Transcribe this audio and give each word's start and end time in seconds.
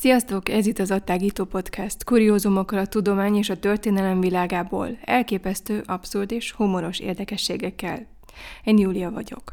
Sziasztok, 0.00 0.48
ez 0.48 0.66
itt 0.66 0.78
az 0.78 0.90
Attágító 0.90 1.44
Podcast, 1.44 2.04
kuriózumokkal 2.04 2.78
a 2.78 2.86
tudomány 2.86 3.36
és 3.36 3.50
a 3.50 3.58
történelem 3.58 4.20
világából, 4.20 4.98
elképesztő, 5.04 5.82
abszurd 5.86 6.32
és 6.32 6.52
humoros 6.52 6.98
érdekességekkel. 6.98 8.06
Én 8.64 8.78
Júlia 8.78 9.10
vagyok. 9.10 9.52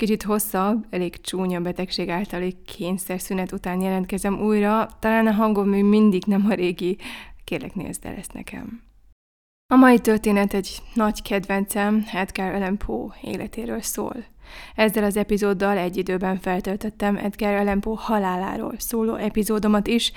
Kicsit 0.00 0.22
hosszabb, 0.22 0.86
elég 0.90 1.20
csúnya 1.20 1.60
betegség 1.60 2.08
általi 2.08 2.56
kényszer 2.66 3.20
szünet 3.20 3.52
után 3.52 3.80
jelentkezem 3.80 4.40
újra, 4.40 4.88
talán 5.00 5.26
a 5.26 5.32
hangom 5.32 5.68
még 5.68 5.84
mindig 5.84 6.22
nem 6.26 6.46
a 6.46 6.54
régi, 6.54 6.98
kérlek 7.44 7.74
nézd 7.74 8.04
el 8.04 8.14
ezt 8.14 8.32
nekem. 8.32 8.82
A 9.72 9.76
mai 9.76 9.98
történet 9.98 10.54
egy 10.54 10.82
nagy 10.94 11.22
kedvencem, 11.22 12.04
Edgar 12.12 12.54
Allan 12.54 12.76
Poe 12.76 13.16
életéről 13.22 13.80
szól. 13.80 14.24
Ezzel 14.74 15.04
az 15.04 15.16
epizóddal 15.16 15.76
egy 15.76 15.96
időben 15.96 16.38
feltöltöttem 16.38 17.16
Edgar 17.16 17.54
Allan 17.54 17.80
Poe 17.80 17.96
haláláról 17.98 18.74
szóló 18.78 19.14
epizódomat 19.14 19.86
is, 19.86 20.12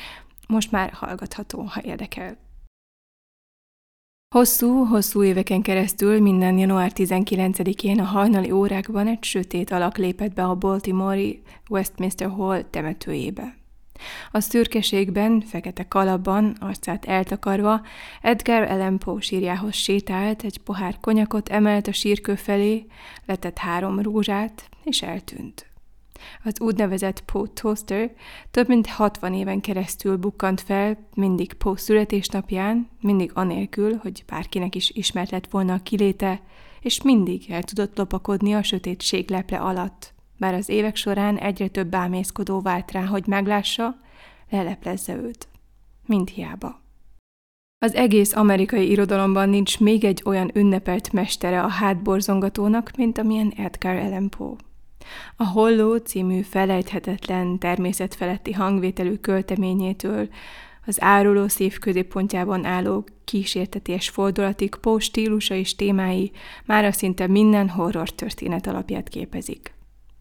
most 0.47 0.71
már 0.71 0.91
hallgatható, 0.91 1.61
ha 1.61 1.81
érdekel. 1.83 2.37
Hosszú-hosszú 4.35 5.23
éveken 5.23 5.61
keresztül 5.61 6.21
minden 6.21 6.57
január 6.57 6.91
19-én 6.95 7.99
a 7.99 8.03
hajnali 8.03 8.51
órákban 8.51 9.07
egy 9.07 9.23
sötét 9.23 9.71
alak 9.71 9.97
lépett 9.97 10.33
be 10.33 10.43
a 10.43 10.55
Baltimore-i 10.55 11.41
Westminster 11.69 12.29
Hall 12.29 12.61
temetőjébe. 12.61 13.58
A 14.31 14.39
szürkeségben, 14.39 15.41
fekete 15.41 15.87
kalapban, 15.87 16.55
arcát 16.59 17.05
eltakarva, 17.05 17.81
Edgar 18.21 18.71
Allan 18.71 18.99
Poe 18.99 19.21
sírjához 19.21 19.75
sétált, 19.75 20.43
egy 20.43 20.57
pohár 20.57 20.97
konyakot 20.99 21.49
emelt 21.49 21.87
a 21.87 21.91
sírkő 21.91 22.35
felé, 22.35 22.85
letett 23.25 23.57
három 23.57 23.99
rózsát, 23.99 24.69
és 24.83 25.01
eltűnt. 25.01 25.69
Az 26.43 26.59
úgynevezett 26.59 27.21
Poe 27.21 27.47
Toaster 27.53 28.11
több 28.51 28.67
mint 28.67 28.87
60 28.87 29.33
éven 29.33 29.61
keresztül 29.61 30.17
bukkant 30.17 30.61
fel, 30.61 31.07
mindig 31.15 31.53
Poe 31.53 31.77
születésnapján, 31.77 32.89
mindig 33.01 33.31
anélkül, 33.33 33.97
hogy 34.01 34.23
bárkinek 34.27 34.75
is 34.75 34.89
ismert 34.89 35.31
lett 35.31 35.47
volna 35.49 35.73
a 35.73 35.83
kiléte, 35.83 36.41
és 36.81 37.01
mindig 37.01 37.51
el 37.51 37.63
tudott 37.63 37.97
lopakodni 37.97 38.53
a 38.53 38.63
sötétség 38.63 39.29
leple 39.29 39.57
alatt, 39.57 40.13
bár 40.39 40.53
az 40.53 40.69
évek 40.69 40.95
során 40.95 41.37
egyre 41.37 41.67
több 41.67 41.87
bámészkodó 41.87 42.61
vált 42.61 42.91
rá, 42.91 43.05
hogy 43.05 43.27
meglássa, 43.27 43.95
leleplezze 44.49 45.15
őt. 45.15 45.47
Mind 46.05 46.29
hiába. 46.29 46.81
Az 47.85 47.95
egész 47.95 48.35
amerikai 48.35 48.89
irodalomban 48.89 49.49
nincs 49.49 49.79
még 49.79 50.03
egy 50.03 50.21
olyan 50.25 50.51
ünnepelt 50.53 51.11
mestere 51.13 51.61
a 51.63 51.67
hátborzongatónak, 51.67 52.91
mint 52.97 53.17
amilyen 53.17 53.53
Edgar 53.57 53.95
Allan 53.95 54.29
Poe. 54.29 54.55
A 55.35 55.45
Holló 55.45 55.95
című 55.95 56.41
felejthetetlen, 56.41 57.59
természetfeletti 57.59 58.53
hangvételű 58.53 59.15
költeményétől 59.15 60.29
az 60.85 61.01
áruló 61.01 61.47
szív 61.47 61.77
középpontjában 61.77 62.65
álló 62.65 63.05
kísérteties 63.23 64.09
fordulatig 64.09 64.75
Poe 64.75 64.99
stílusa 64.99 65.53
és 65.55 65.75
témái 65.75 66.31
már 66.65 66.93
szinte 66.93 67.27
minden 67.27 67.69
horror 67.69 68.09
történet 68.09 68.67
alapját 68.67 69.09
képezik. 69.09 69.73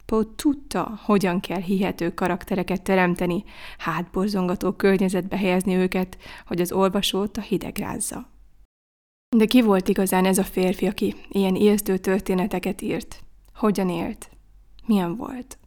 Poe 0.08 0.24
tudta, 0.36 0.98
hogyan 1.04 1.40
kell 1.40 1.60
hihető 1.60 2.14
karaktereket 2.14 2.82
teremteni, 2.82 3.44
hátborzongató 3.78 4.72
környezetbe 4.72 5.36
helyezni 5.36 5.74
őket, 5.74 6.18
hogy 6.46 6.60
az 6.60 6.72
olvasót 6.72 7.36
a 7.36 7.40
hideg 7.40 7.78
rázza. 7.78 8.28
De 9.36 9.44
ki 9.44 9.62
volt 9.62 9.88
igazán 9.88 10.24
ez 10.24 10.38
a 10.38 10.44
férfi, 10.44 10.86
aki 10.86 11.14
ilyen 11.28 11.54
ijesztő 11.54 11.96
történeteket 11.96 12.82
írt? 12.82 13.24
Hogyan 13.54 13.88
élt? 13.88 14.30
Milyen 14.86 15.16
volt? 15.16 15.58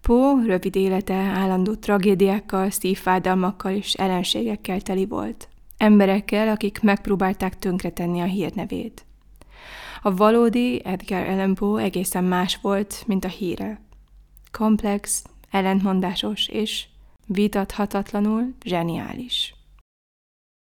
Poe 0.00 0.44
rövid 0.46 0.76
élete 0.76 1.14
állandó 1.14 1.74
tragédiákkal, 1.74 2.70
szívfájdalmakkal 2.70 3.72
és 3.72 3.94
ellenségekkel 3.94 4.80
teli 4.80 5.06
volt. 5.06 5.48
Emberekkel, 5.76 6.48
akik 6.48 6.80
megpróbálták 6.80 7.58
tönkretenni 7.58 8.20
a 8.20 8.24
hírnevét. 8.24 9.06
A 10.04 10.14
valódi 10.14 10.80
Edgar 10.84 11.28
Allan 11.28 11.54
Poe 11.54 11.82
egészen 11.82 12.24
más 12.24 12.58
volt, 12.62 13.04
mint 13.06 13.24
a 13.24 13.28
híre. 13.28 13.80
Komplex, 14.50 15.24
ellentmondásos 15.50 16.48
és 16.48 16.86
vitathatatlanul 17.26 18.54
zseniális. 18.64 19.54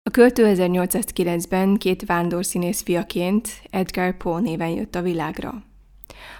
A 0.02 0.10
költő 0.10 0.54
1809-ben 0.56 1.76
két 1.76 2.04
vándorszínész 2.04 2.82
fiaként 2.82 3.48
Edgar 3.70 4.16
Poe 4.16 4.40
néven 4.40 4.68
jött 4.68 4.94
a 4.94 5.02
világra. 5.02 5.62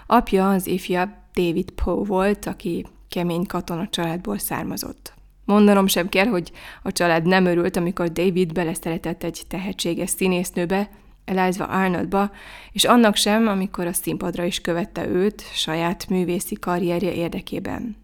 Apja 0.07 0.51
az 0.51 0.67
ifjabb 0.67 1.11
David 1.35 1.71
Poe 1.71 2.05
volt, 2.05 2.47
aki 2.47 2.87
kemény 3.09 3.47
katona 3.47 3.89
családból 3.89 4.39
származott. 4.39 5.15
Mondanom 5.45 5.87
sem 5.87 6.09
kell, 6.09 6.27
hogy 6.27 6.53
a 6.83 6.93
család 6.93 7.27
nem 7.27 7.45
örült, 7.45 7.77
amikor 7.77 8.13
David 8.13 8.53
beleszeretett 8.53 9.23
egy 9.23 9.43
tehetséges 9.49 10.11
színésznőbe, 10.11 10.89
Eliza 11.27 11.65
Arnoldba, 11.65 12.31
és 12.73 12.85
annak 12.85 13.17
sem, 13.17 13.47
amikor 13.47 13.87
a 13.87 13.93
színpadra 13.93 14.45
is 14.45 14.61
követte 14.61 15.07
őt 15.07 15.43
saját 15.53 16.09
művészi 16.09 16.55
karrierje 16.55 17.13
érdekében. 17.13 17.97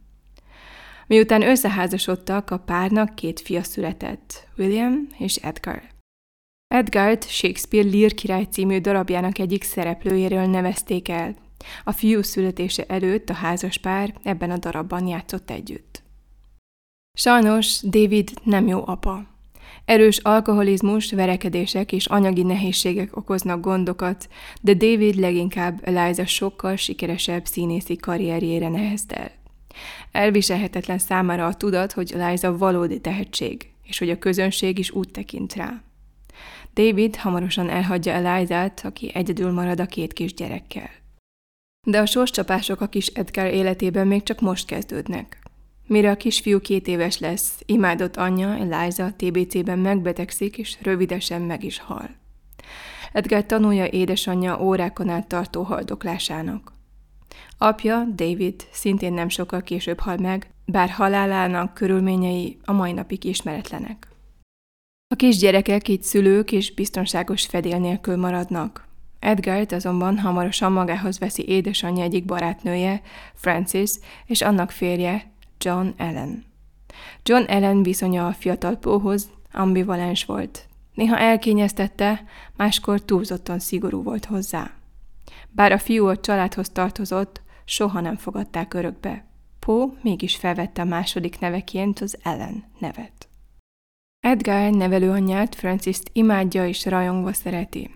Miután 1.06 1.42
összeházasodtak, 1.42 2.50
a 2.50 2.58
párnak 2.58 3.14
két 3.14 3.40
fia 3.40 3.62
született, 3.62 4.48
William 4.56 5.06
és 5.18 5.36
Edgar. 5.36 5.82
Edgart 6.74 7.28
Shakespeare 7.28 7.88
Lear 7.88 8.12
király 8.12 8.44
című 8.44 8.80
darabjának 8.80 9.38
egyik 9.38 9.62
szereplőjéről 9.62 10.46
nevezték 10.46 11.08
el. 11.08 11.34
A 11.84 11.92
fiú 11.92 12.22
születése 12.22 12.84
előtt 12.86 13.28
a 13.28 13.34
házas 13.34 13.78
pár 13.78 14.14
ebben 14.22 14.50
a 14.50 14.58
darabban 14.58 15.06
játszott 15.06 15.50
együtt. 15.50 16.02
Sajnos 17.18 17.80
David 17.82 18.30
nem 18.42 18.66
jó 18.66 18.86
apa. 18.86 19.31
Erős 19.84 20.18
alkoholizmus, 20.18 21.12
verekedések 21.12 21.92
és 21.92 22.06
anyagi 22.06 22.42
nehézségek 22.42 23.16
okoznak 23.16 23.60
gondokat, 23.60 24.28
de 24.60 24.74
David 24.74 25.14
leginkább 25.14 25.80
Eliza 25.82 26.26
sokkal 26.26 26.76
sikeresebb 26.76 27.44
színészi 27.44 27.96
karrierjére 27.96 28.68
neheztel. 28.68 29.30
Elviselhetetlen 30.12 30.98
számára 30.98 31.46
a 31.46 31.54
tudat, 31.54 31.92
hogy 31.92 32.12
Eliza 32.12 32.56
valódi 32.58 33.00
tehetség, 33.00 33.70
és 33.82 33.98
hogy 33.98 34.10
a 34.10 34.18
közönség 34.18 34.78
is 34.78 34.90
úgy 34.90 35.08
tekint 35.08 35.54
rá. 35.54 35.82
David 36.74 37.16
hamarosan 37.16 37.68
elhagyja 37.68 38.12
Elizát, 38.12 38.80
aki 38.84 39.10
egyedül 39.14 39.52
marad 39.52 39.80
a 39.80 39.86
két 39.86 40.12
kisgyerekkel. 40.12 40.90
De 41.86 42.00
a 42.00 42.06
sorscsapások 42.06 42.80
a 42.80 42.86
kis 42.86 43.06
Edgar 43.06 43.46
életében 43.46 44.06
még 44.06 44.22
csak 44.22 44.40
most 44.40 44.66
kezdődnek. 44.66 45.41
Mire 45.92 46.10
a 46.10 46.16
kisfiú 46.16 46.60
két 46.60 46.88
éves 46.88 47.18
lesz, 47.18 47.62
imádott 47.66 48.16
anyja, 48.16 48.56
Eliza 48.56 49.12
TBC-ben 49.16 49.78
megbetegszik, 49.78 50.58
és 50.58 50.78
rövidesen 50.82 51.42
meg 51.42 51.64
is 51.64 51.78
hal. 51.78 52.10
Edgar 53.12 53.46
tanulja 53.46 53.86
édesanyja 53.86 54.62
órákon 54.62 55.08
át 55.08 55.26
tartó 55.28 55.62
haldoklásának. 55.62 56.72
Apja, 57.58 58.04
David, 58.14 58.66
szintén 58.70 59.12
nem 59.12 59.28
sokkal 59.28 59.62
később 59.62 59.98
hal 60.00 60.16
meg, 60.16 60.50
bár 60.64 60.88
halálának 60.88 61.74
körülményei 61.74 62.58
a 62.64 62.72
mai 62.72 62.92
napig 62.92 63.24
ismeretlenek. 63.24 64.08
A 65.14 65.16
kisgyerekek 65.16 65.88
így 65.88 66.02
szülők 66.02 66.52
és 66.52 66.74
biztonságos 66.74 67.46
fedél 67.46 67.78
nélkül 67.78 68.16
maradnak. 68.16 68.88
Edgart 69.18 69.72
azonban 69.72 70.18
hamarosan 70.18 70.72
magához 70.72 71.18
veszi 71.18 71.48
édesanyja 71.48 72.02
egyik 72.02 72.24
barátnője, 72.24 73.02
Francis, 73.34 73.90
és 74.26 74.42
annak 74.42 74.70
férje, 74.70 75.31
John 75.64 75.88
Allen. 75.98 76.44
John 77.22 77.42
Allen 77.42 77.82
viszonya 77.82 78.26
a 78.26 78.32
fiatal 78.32 78.76
Póhoz 78.76 79.30
ambivalens 79.52 80.24
volt. 80.24 80.66
Néha 80.94 81.18
elkényeztette, 81.18 82.24
máskor 82.56 83.04
túlzottan 83.04 83.58
szigorú 83.58 84.02
volt 84.02 84.24
hozzá. 84.24 84.70
Bár 85.50 85.72
a 85.72 85.78
fiú 85.78 86.06
a 86.06 86.20
családhoz 86.20 86.68
tartozott, 86.68 87.42
soha 87.64 88.00
nem 88.00 88.16
fogadták 88.16 88.74
örökbe. 88.74 89.24
Pó 89.58 89.94
mégis 90.02 90.36
felvette 90.36 90.82
a 90.82 90.84
második 90.84 91.38
neveként 91.38 92.00
az 92.00 92.18
Ellen 92.22 92.64
nevet. 92.78 93.28
Edgar 94.20 94.70
nevelőanyját 94.70 95.54
Francis-t 95.54 96.10
imádja 96.12 96.66
és 96.66 96.84
rajongva 96.84 97.32
szereti. 97.32 97.90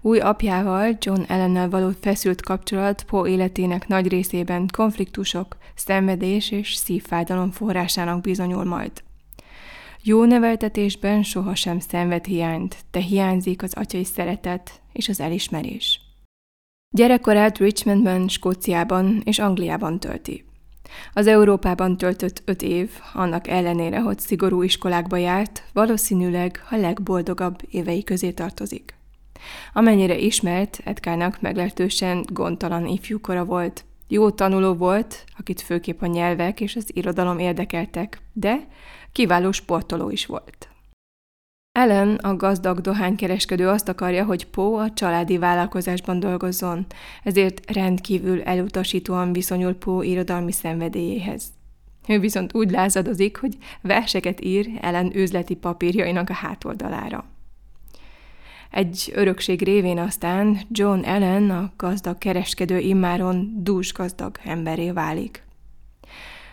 Új 0.00 0.18
apjával, 0.18 0.96
John 1.00 1.22
Ellennel 1.26 1.68
való 1.68 1.90
feszült 2.00 2.42
kapcsolat 2.42 3.02
Poe 3.02 3.30
életének 3.30 3.88
nagy 3.88 4.08
részében 4.08 4.68
konfliktusok, 4.72 5.56
szenvedés 5.74 6.50
és 6.50 6.74
szívfájdalom 6.74 7.50
forrásának 7.50 8.20
bizonyul 8.20 8.64
majd. 8.64 8.92
Jó 10.02 10.24
neveltetésben 10.24 11.22
sohasem 11.22 11.78
szenved 11.78 12.24
hiányt, 12.24 12.76
de 12.90 13.00
hiányzik 13.00 13.62
az 13.62 13.74
atyai 13.74 14.04
szeretet 14.04 14.80
és 14.92 15.08
az 15.08 15.20
elismerés. 15.20 16.00
Gyerekkorát 16.90 17.58
Richmondban, 17.58 18.28
Skóciában 18.28 19.22
és 19.24 19.38
Angliában 19.38 20.00
tölti. 20.00 20.44
Az 21.12 21.26
Európában 21.26 21.96
töltött 21.96 22.42
öt 22.44 22.62
év, 22.62 22.90
annak 23.12 23.48
ellenére, 23.48 24.00
hogy 24.00 24.18
szigorú 24.18 24.62
iskolákba 24.62 25.16
járt, 25.16 25.62
valószínűleg 25.72 26.64
a 26.70 26.76
legboldogabb 26.76 27.58
évei 27.70 28.04
közé 28.04 28.30
tartozik. 28.30 28.95
Amennyire 29.72 30.18
ismert, 30.18 30.80
Edgárnak 30.84 31.40
meglehetősen 31.40 32.24
gondtalan 32.32 32.86
ifjúkora 32.86 33.44
volt. 33.44 33.84
Jó 34.08 34.30
tanuló 34.30 34.74
volt, 34.74 35.24
akit 35.38 35.60
főképp 35.60 36.02
a 36.02 36.06
nyelvek 36.06 36.60
és 36.60 36.76
az 36.76 36.90
irodalom 36.92 37.38
érdekeltek, 37.38 38.20
de 38.32 38.66
kiváló 39.12 39.52
sportoló 39.52 40.10
is 40.10 40.26
volt. 40.26 40.68
Ellen, 41.72 42.14
a 42.14 42.36
gazdag 42.36 42.80
dohánykereskedő 42.80 43.68
azt 43.68 43.88
akarja, 43.88 44.24
hogy 44.24 44.46
Poe 44.46 44.82
a 44.82 44.92
családi 44.92 45.38
vállalkozásban 45.38 46.20
dolgozzon, 46.20 46.86
ezért 47.22 47.70
rendkívül 47.70 48.42
elutasítóan 48.42 49.32
viszonyul 49.32 49.74
Poe 49.74 50.04
irodalmi 50.04 50.52
szenvedélyéhez. 50.52 51.44
Ő 52.08 52.18
viszont 52.18 52.54
úgy 52.54 52.70
lázadozik, 52.70 53.36
hogy 53.36 53.56
verseket 53.80 54.44
ír 54.44 54.78
Ellen 54.80 55.16
üzleti 55.16 55.54
papírjainak 55.54 56.30
a 56.30 56.34
hátoldalára. 56.34 57.24
Egy 58.76 59.12
örökség 59.14 59.62
révén 59.62 59.98
aztán 59.98 60.58
John 60.70 61.04
Allen, 61.04 61.50
a 61.50 61.72
gazdag 61.76 62.18
kereskedő 62.18 62.78
immáron 62.78 63.52
dús 63.62 63.92
gazdag 63.92 64.38
emberé 64.44 64.90
válik. 64.90 65.42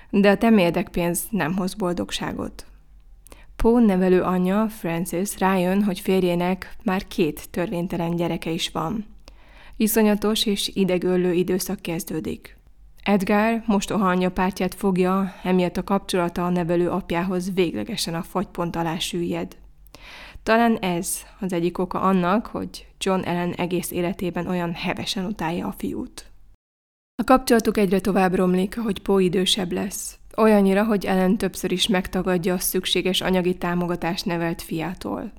De 0.10 0.30
a 0.30 0.38
temérdek 0.38 0.90
pénz 0.90 1.24
nem 1.30 1.56
hoz 1.56 1.74
boldogságot. 1.74 2.66
Poe 3.56 3.81
nevelő 3.86 4.22
anyja, 4.22 4.68
Frances, 4.70 5.40
rájön, 5.40 5.84
hogy 5.84 6.00
férjének 6.00 6.75
már 6.84 7.08
két 7.08 7.50
törvénytelen 7.50 8.16
gyereke 8.16 8.50
is 8.50 8.69
van. 8.69 9.06
Iszonyatos 9.78 10.46
és 10.46 10.72
idegöllő 10.74 11.34
időszak 11.34 11.80
kezdődik. 11.80 12.58
Edgar 13.04 13.64
mostoha 13.66 14.10
anyja 14.10 14.31
pártját 14.31 14.76
fogja, 14.76 15.34
emiatt 15.44 15.78
a 15.78 15.84
kapcsolata 15.84 16.46
a 16.46 16.50
nevelő 16.50 16.90
apjához 16.90 17.54
véglegesen 17.54 18.14
a 18.14 18.24
fagypont 18.24 18.76
alá 18.76 18.98
süllyed. 18.98 19.62
Talán 20.44 20.78
ez 20.78 21.18
az 21.40 21.54
egyik 21.54 21.78
oka 21.78 22.01
annak, 22.01 22.45
hogy 22.45 22.88
John 23.00 23.22
Ellen 23.22 23.54
egész 23.54 23.92
életében 23.92 24.48
olyan 24.48 24.74
hevesen 24.74 25.25
utálja 25.25 25.68
a 25.68 25.74
fiút. 25.78 26.31
A 27.16 27.24
kapcsolatuk 27.24 27.78
egyre 27.78 28.00
tovább 28.00 28.36
romlik, 28.36 28.78
ahogy 28.78 29.01
Poe 29.01 29.22
idősebb 29.22 29.72
lesz. 29.72 30.18
Olyannyira, 30.38 30.84
hogy 30.84 31.06
Ellen 31.06 31.38
többször 31.38 31.72
is 31.72 31.88
megtagadja 31.88 32.54
a 32.54 32.60
szükséges 32.60 33.22
anyagi 33.22 33.57
támogatást 33.57 34.25
nevelt 34.25 34.62
fiától. 34.62 35.31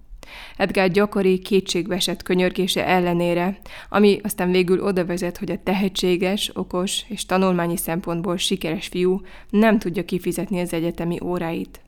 Edgar 0.56 0.89
gyakori, 0.89 1.39
kétségbeesett 1.39 2.23
könyörgése 2.23 2.87
ellenére, 2.87 3.59
ami 3.89 4.21
aztán 4.23 4.51
végül 4.51 4.83
oda 4.83 5.06
vezet, 5.06 5.37
hogy 5.37 5.51
a 5.51 5.62
tehetséges, 5.62 6.51
okos 6.55 7.05
és 7.09 7.27
tanulmányi 7.27 7.77
szempontból 7.77 8.37
sikeres 8.37 8.87
fiú 8.87 9.21
nem 9.51 9.79
tudja 9.79 10.05
kifizetni 10.05 10.61
az 10.61 10.73
egyetemi 10.73 11.19
óráit. 11.23 11.84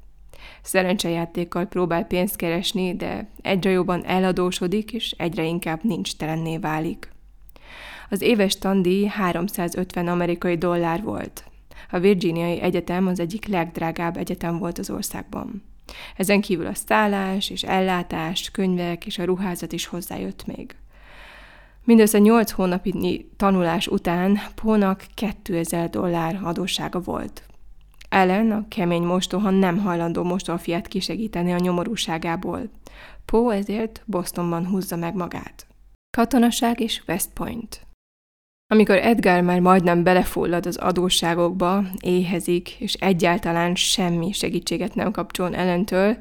Szerencsejátékkal 0.62 1.64
próbál 1.64 2.04
pénzt 2.04 2.36
keresni, 2.36 2.96
de 2.96 3.28
egyre 3.42 3.70
jobban 3.70 4.04
eladósodik, 4.04 4.92
és 4.92 5.10
egyre 5.10 5.44
inkább 5.44 5.84
nincs 5.84 6.16
telenné 6.16 6.58
válik. 6.58 7.14
Az 8.10 8.20
éves 8.20 8.58
tandíj 8.58 9.06
350 9.06 10.08
amerikai 10.08 10.56
dollár 10.56 11.02
volt. 11.02 11.44
A 11.90 11.98
Virginiai 11.98 12.60
Egyetem 12.60 13.06
az 13.06 13.20
egyik 13.20 13.46
legdrágább 13.46 14.16
egyetem 14.16 14.58
volt 14.58 14.78
az 14.78 14.90
országban. 14.90 15.62
Ezen 16.16 16.40
kívül 16.40 16.66
a 16.66 16.74
szállás 16.74 17.50
és 17.50 17.62
ellátás, 17.62 18.50
könyvek 18.50 19.06
és 19.06 19.18
a 19.18 19.24
ruházat 19.24 19.72
is 19.72 19.86
hozzájött 19.86 20.46
még. 20.46 20.76
Mindössze 21.84 22.18
8 22.18 22.50
hónapi 22.50 23.26
tanulás 23.36 23.86
után 23.86 24.38
Pónak 24.54 25.04
2000 25.14 25.90
dollár 25.90 26.40
adóssága 26.42 27.00
volt. 27.00 27.42
Ellen, 28.08 28.52
a 28.52 28.64
kemény 28.68 29.02
mostoha 29.02 29.50
nem 29.50 29.78
hajlandó 29.78 30.22
mostohafiát 30.22 30.88
kisegíteni 30.88 31.52
a 31.52 31.58
nyomorúságából. 31.58 32.70
Poe 33.24 33.56
ezért 33.56 34.02
Bostonban 34.04 34.66
húzza 34.66 34.96
meg 34.96 35.14
magát. 35.14 35.66
Katonaság 36.16 36.80
és 36.80 37.02
West 37.06 37.30
Point. 37.34 37.86
Amikor 38.72 38.96
Edgar 38.96 39.40
már 39.40 39.60
majdnem 39.60 40.02
belefullad 40.02 40.66
az 40.66 40.76
adósságokba, 40.76 41.84
éhezik, 42.00 42.70
és 42.80 42.92
egyáltalán 42.92 43.74
semmi 43.74 44.32
segítséget 44.32 44.94
nem 44.94 45.12
kapcsol 45.12 45.54
ellentől, 45.54 46.16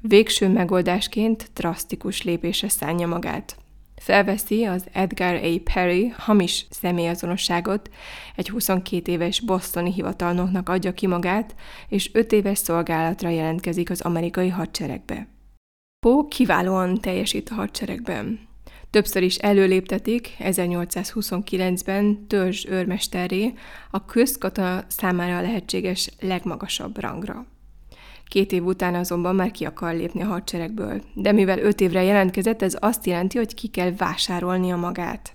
végső 0.00 0.48
megoldásként 0.48 1.50
drasztikus 1.54 2.22
lépésre 2.22 2.68
szánja 2.68 3.06
magát. 3.06 3.56
Felveszi 4.00 4.64
az 4.64 4.86
Edgar 4.92 5.34
A. 5.34 5.58
Perry 5.72 6.08
hamis 6.16 6.66
személyazonosságot, 6.70 7.90
egy 8.36 8.48
22 8.48 9.12
éves 9.12 9.40
bostoni 9.40 9.92
hivatalnoknak 9.92 10.68
adja 10.68 10.92
ki 10.92 11.06
magát, 11.06 11.54
és 11.88 12.10
5 12.12 12.32
éves 12.32 12.58
szolgálatra 12.58 13.28
jelentkezik 13.28 13.90
az 13.90 14.00
amerikai 14.00 14.48
hadseregbe. 14.48 15.28
Poe 16.06 16.24
kiválóan 16.28 17.00
teljesít 17.00 17.48
a 17.48 17.54
hadseregben. 17.54 18.48
Többször 18.90 19.22
is 19.22 19.36
előléptetik 19.36 20.36
1829-ben 20.38 22.26
törzs 22.26 22.66
őrmesterré 22.66 23.52
a 23.90 24.04
közkatona 24.04 24.84
számára 24.88 25.40
lehetséges 25.40 26.10
legmagasabb 26.20 27.00
rangra. 27.00 27.46
Két 28.30 28.52
év 28.52 28.64
után 28.64 28.94
azonban 28.94 29.34
már 29.34 29.50
ki 29.50 29.64
akar 29.64 29.94
lépni 29.94 30.22
a 30.22 30.26
hadseregből, 30.26 31.02
de 31.14 31.32
mivel 31.32 31.58
öt 31.58 31.80
évre 31.80 32.02
jelentkezett, 32.02 32.62
ez 32.62 32.76
azt 32.80 33.06
jelenti, 33.06 33.36
hogy 33.38 33.54
ki 33.54 33.68
kell 33.68 33.92
vásárolnia 33.96 34.76
magát. 34.76 35.34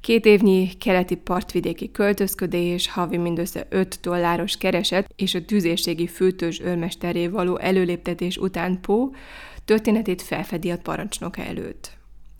Két 0.00 0.26
évnyi 0.26 0.68
keleti 0.78 1.16
partvidéki 1.16 1.90
költözködés, 1.90 2.88
havi 2.90 3.16
mindössze 3.16 3.66
5 3.70 3.98
dolláros 4.02 4.56
kereset 4.56 5.12
és 5.16 5.34
a 5.34 5.44
tüzérségi 5.44 6.06
főtörzs 6.06 6.60
őrmesteré 6.60 7.26
való 7.26 7.58
előléptetés 7.58 8.36
után 8.36 8.80
Pó 8.80 9.14
történetét 9.64 10.22
felfedi 10.22 10.70
a 10.70 10.78
parancsnoka 10.78 11.42
előtt. 11.42 11.90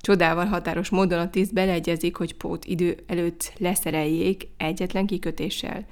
Csodával 0.00 0.46
határos 0.46 0.88
módon 0.88 1.18
a 1.18 1.30
tiszt 1.30 1.54
beleegyezik, 1.54 2.16
hogy 2.16 2.34
Pót 2.34 2.64
idő 2.64 2.96
előtt 3.06 3.52
leszereljék 3.58 4.48
egyetlen 4.56 5.06
kikötéssel, 5.06 5.86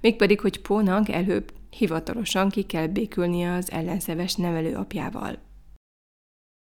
mégpedig, 0.00 0.40
hogy 0.40 0.60
Pónak 0.60 1.08
előbb 1.08 1.52
hivatalosan 1.78 2.48
ki 2.48 2.62
kell 2.62 2.86
békülnie 2.86 3.52
az 3.52 3.70
ellenszeves 3.70 4.34
nevelőapjával. 4.34 5.38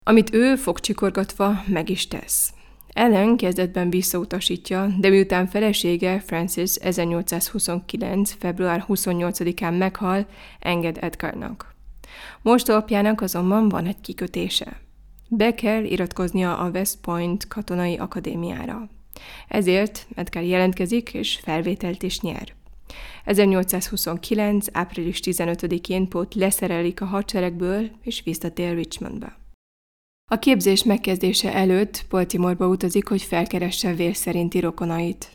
Amit 0.07 0.35
ő 0.35 0.57
fogcsikorgatva 0.57 1.63
meg 1.67 1.89
is 1.89 2.09
tesz. 2.09 2.53
Ellen 2.89 3.37
kezdetben 3.37 3.91
visszautasítja, 3.91 4.87
de 4.99 5.09
miután 5.09 5.47
felesége 5.47 6.21
Francis 6.21 6.75
1829. 6.75 8.33
február 8.33 8.85
28-án 8.89 9.79
meghal, 9.79 10.27
enged 10.59 10.99
Edgarnak. 11.01 11.75
Most 12.43 12.69
apjának 12.69 13.21
azonban 13.21 13.69
van 13.69 13.87
egy 13.87 14.01
kikötése. 14.01 14.81
Be 15.29 15.55
kell 15.55 15.85
iratkoznia 15.85 16.59
a 16.59 16.69
West 16.69 16.99
Point 17.01 17.49
katonai 17.49 17.97
akadémiára. 17.97 18.89
Ezért 19.49 20.07
Edgar 20.15 20.43
jelentkezik 20.43 21.15
és 21.15 21.41
felvételt 21.43 22.03
is 22.03 22.21
nyer. 22.21 22.53
1829. 23.25 24.67
április 24.73 25.21
15-én 25.25 26.09
Pót 26.09 26.35
leszerelik 26.35 27.01
a 27.01 27.05
hadseregből, 27.05 27.91
és 28.03 28.23
visszatér 28.25 28.75
Richmondba. 28.75 29.33
A 30.31 30.39
képzés 30.39 30.85
megkezdése 30.85 31.55
előtt 31.55 32.07
Baltimoreba 32.11 32.67
utazik, 32.67 33.09
hogy 33.09 33.23
felkeresse 33.23 33.95
vér 33.95 34.15
szerinti 34.15 34.61
rokonait. 34.61 35.29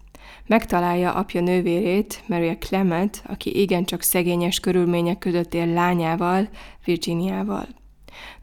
Megtalálja 0.47 1.13
apja 1.13 1.41
nővérét, 1.41 2.23
Maria 2.27 2.57
Clement, 2.57 3.21
aki 3.25 3.61
igencsak 3.61 4.01
szegényes 4.01 4.59
körülmények 4.59 5.17
között 5.17 5.53
él 5.53 5.67
lányával, 5.67 6.49
Virginiával. 6.85 7.67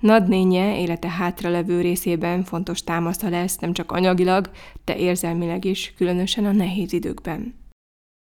Nadnénye 0.00 0.80
élete 0.80 1.08
hátralevő 1.08 1.80
részében 1.80 2.44
fontos 2.44 2.85
támasza 2.85 3.28
lesz 3.28 3.56
nem 3.56 3.73
csak 3.73 3.92
anyagilag, 3.92 4.50
de 4.85 4.96
érzelmileg 4.96 5.64
is, 5.64 5.94
különösen 5.96 6.44
a 6.44 6.52
nehéz 6.52 6.92
időkben. 6.92 7.54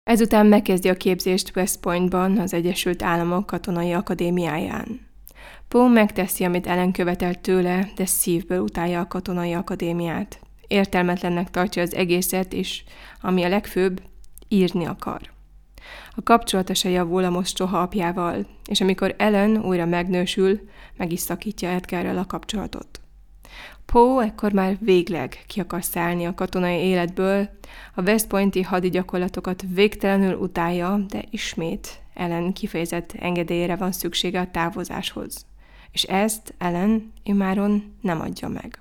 Ezután 0.08 0.46
megkezdi 0.46 0.90
a 0.90 0.98
képzést 0.98 1.52
West 1.56 1.80
Pointban, 1.80 2.38
az 2.38 2.54
Egyesült 2.54 3.04
Államok 3.04 3.46
Katonai 3.46 3.94
Akadémiáján. 3.94 5.08
Poe 5.68 5.88
megteszi, 5.88 6.44
amit 6.44 6.68
Ellen 6.68 6.92
követelt 6.92 7.40
tőle, 7.40 7.90
de 7.96 8.06
szívből 8.06 8.60
utálja 8.60 9.00
a 9.00 9.08
katonai 9.08 9.54
akadémiát. 9.54 10.40
Értelmetlennek 10.68 11.50
tartja 11.50 11.82
az 11.82 11.96
egészet, 11.96 12.54
és 12.54 12.84
ami 13.22 13.44
a 13.44 13.48
legfőbb, 13.48 14.02
írni 14.48 14.86
akar. 14.86 15.22
A 16.16 16.24
kapcsolata 16.24 16.74
se 16.74 16.90
javul 16.90 17.24
a 17.24 17.30
mostoha 17.30 17.82
apjával, 17.82 18.48
és 18.70 18.82
amikor 18.82 19.16
Ellen 19.18 19.66
újra 19.66 19.86
megnősül, 19.86 20.60
meg 20.98 21.12
is 21.12 21.20
szakítja 21.20 21.70
Edgarrel 21.70 22.18
a 22.18 22.26
kapcsolatot. 22.26 23.02
Poe 23.92 24.26
ekkor 24.26 24.52
már 24.52 24.78
végleg 24.80 25.44
ki 25.48 25.60
akar 25.60 25.84
szállni 25.84 26.26
a 26.26 26.34
katonai 26.34 26.78
életből, 26.78 27.50
a 27.96 28.02
West 28.02 28.28
Pointi 28.28 28.62
hadi 28.62 28.90
gyakorlatokat 28.90 29.64
végtelenül 29.74 30.36
utálja, 30.36 30.98
de 31.08 31.24
ismét 31.30 32.02
Ellen 32.14 32.54
kifejezett 32.54 33.12
engedélyre 33.20 33.76
van 33.76 33.92
szüksége 33.92 34.40
a 34.40 34.52
távozáshoz. 34.52 35.46
És 35.92 36.04
ezt 36.04 36.54
Ellen 36.58 37.14
imáron 37.24 37.94
nem 38.02 38.22
adja 38.22 38.48
meg. 38.48 38.80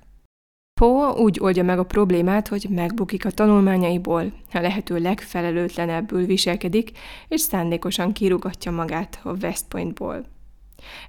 Poe 0.80 1.08
úgy 1.08 1.38
oldja 1.40 1.62
meg 1.62 1.78
a 1.78 1.84
problémát, 1.84 2.48
hogy 2.48 2.66
megbukik 2.70 3.25
a 3.25 3.30
tanulmányaiból, 3.30 4.32
a 4.52 4.58
lehető 4.58 4.98
legfelelőtlenebbül 4.98 6.25
viselkedik, 6.25 6.90
és 7.28 7.40
szándékosan 7.40 8.12
kirugatja 8.12 8.70
magát 8.70 9.20
a 9.22 9.32
West 9.42 9.64
Pointból. 9.68 10.26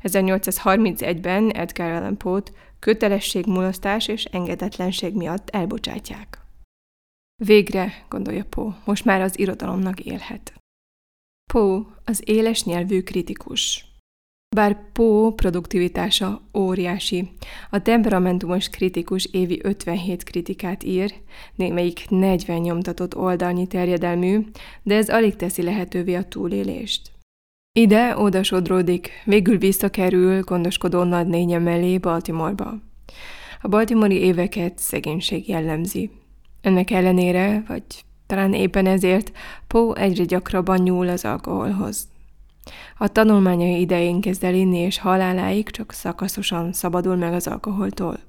1831-ben 0.04 1.52
Edgar 1.52 1.92
Allan 1.92 2.18
Poe-t 2.18 2.52
kötelességmulasztás 2.80 4.08
és 4.08 4.24
engedetlenség 4.24 5.14
miatt 5.14 5.50
elbocsátják. 5.50 6.42
Végre, 7.44 8.06
gondolja 8.10 8.46
Poe, 8.50 8.82
most 8.86 9.06
már 9.06 9.22
az 9.22 9.40
irodalomnak 9.40 10.00
élhet. 10.00 10.54
Poe 11.54 11.82
az 12.06 12.22
éles 12.26 12.64
nyelvű 12.64 13.02
kritikus. 13.02 13.86
Bár 14.56 14.92
Poe 14.92 15.32
produktivitása 15.32 16.42
óriási, 16.54 17.30
a 17.70 17.82
temperamentumos 17.82 18.70
kritikus 18.70 19.26
évi 19.26 19.60
57 19.64 20.24
kritikát 20.24 20.84
ír, 20.84 21.14
némelyik 21.56 22.06
40 22.10 22.60
nyomtatott 22.60 23.16
oldalnyi 23.16 23.68
terjedelmű, 23.68 24.40
de 24.84 24.96
ez 24.96 25.10
alig 25.10 25.36
teszi 25.36 25.62
lehetővé 25.62 26.16
a 26.16 26.28
túlélést. 26.28 27.12
Ide-oda 27.78 28.44
sodródik, 28.44 29.10
végül 29.26 29.58
visszakerül 29.58 30.42
gondoskodó 30.42 31.04
nagynénye 31.04 31.60
mellé 31.60 31.98
Baltimoreba. 31.98 32.74
A 33.62 33.68
baltimori 33.68 34.16
éveket 34.16 34.78
szegénység 34.78 35.50
jellemzi. 35.50 36.12
Ennek 36.62 36.92
ellenére, 36.92 37.64
vagy 37.68 37.84
talán 38.28 38.54
éppen 38.54 38.86
ezért, 38.86 39.32
Poe 39.68 40.02
egyre 40.02 40.24
gyakrabban 40.24 40.78
nyúl 40.78 41.08
az 41.08 41.26
alkoholhoz. 41.26 42.08
A 42.98 43.08
tanulmányai 43.08 43.80
idején 43.80 44.22
kezd 44.22 44.44
el 44.44 44.54
inni, 44.54 44.78
és 44.78 45.00
haláláig 45.00 45.70
csak 45.70 45.92
szakaszosan 45.92 46.74
szabadul 46.74 47.16
meg 47.16 47.34
az 47.34 47.48
alkoholtól. 47.48 48.20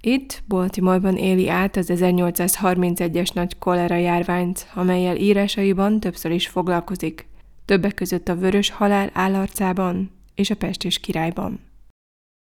Itt, 0.00 0.42
Baltimoreban 0.48 1.16
éli 1.16 1.48
át 1.48 1.76
az 1.76 1.90
1831-es 1.94 3.34
nagy 3.34 3.58
kolera 3.58 3.96
járványt, 3.96 4.66
amelyel 4.74 5.16
írásaiban 5.16 6.00
többször 6.00 6.30
is 6.30 6.48
foglalkozik, 6.48 7.28
többek 7.70 7.94
között 7.94 8.28
a 8.28 8.36
vörös 8.36 8.70
halál 8.70 9.10
állarcában 9.12 10.10
és 10.34 10.50
a 10.50 10.54
pestés 10.54 10.98
királyban. 10.98 11.60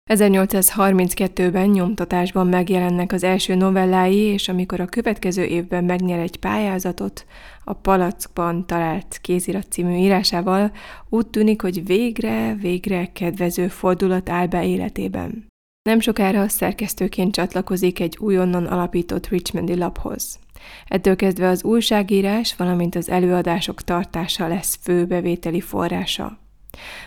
1832-ben 0.10 1.70
nyomtatásban 1.70 2.48
megjelennek 2.48 3.12
az 3.12 3.24
első 3.24 3.56
novellái, 3.56 4.18
és 4.18 4.50
amikor 4.50 4.80
a 4.80 4.86
következő 4.86 5.44
évben 5.44 5.84
megnyer 5.84 6.20
egy 6.20 6.38
pályázatot, 6.38 7.26
a 7.64 7.74
Palackban 7.74 8.66
talált 8.68 9.18
kézirat 9.22 9.72
című 9.72 9.96
írásával 9.96 10.72
úgy 11.10 11.28
tűnik, 11.28 11.62
hogy 11.62 11.86
végre, 11.86 12.56
végre 12.56 13.12
kedvező 13.12 13.68
fordulat 13.68 14.30
áll 14.30 14.48
be 14.48 14.66
életében. 14.66 15.48
Nem 15.90 16.00
sokára 16.00 16.48
szerkesztőként 16.48 17.34
csatlakozik 17.34 18.00
egy 18.00 18.18
újonnan 18.20 18.66
alapított 18.66 19.28
Richmondi 19.28 19.76
laphoz. 19.76 20.40
Ettől 20.88 21.16
kezdve 21.16 21.48
az 21.48 21.64
újságírás, 21.64 22.56
valamint 22.56 22.96
az 22.96 23.10
előadások 23.10 23.82
tartása 23.82 24.48
lesz 24.48 24.80
fő 24.82 25.06
bevételi 25.06 25.62
forrása. 25.62 26.38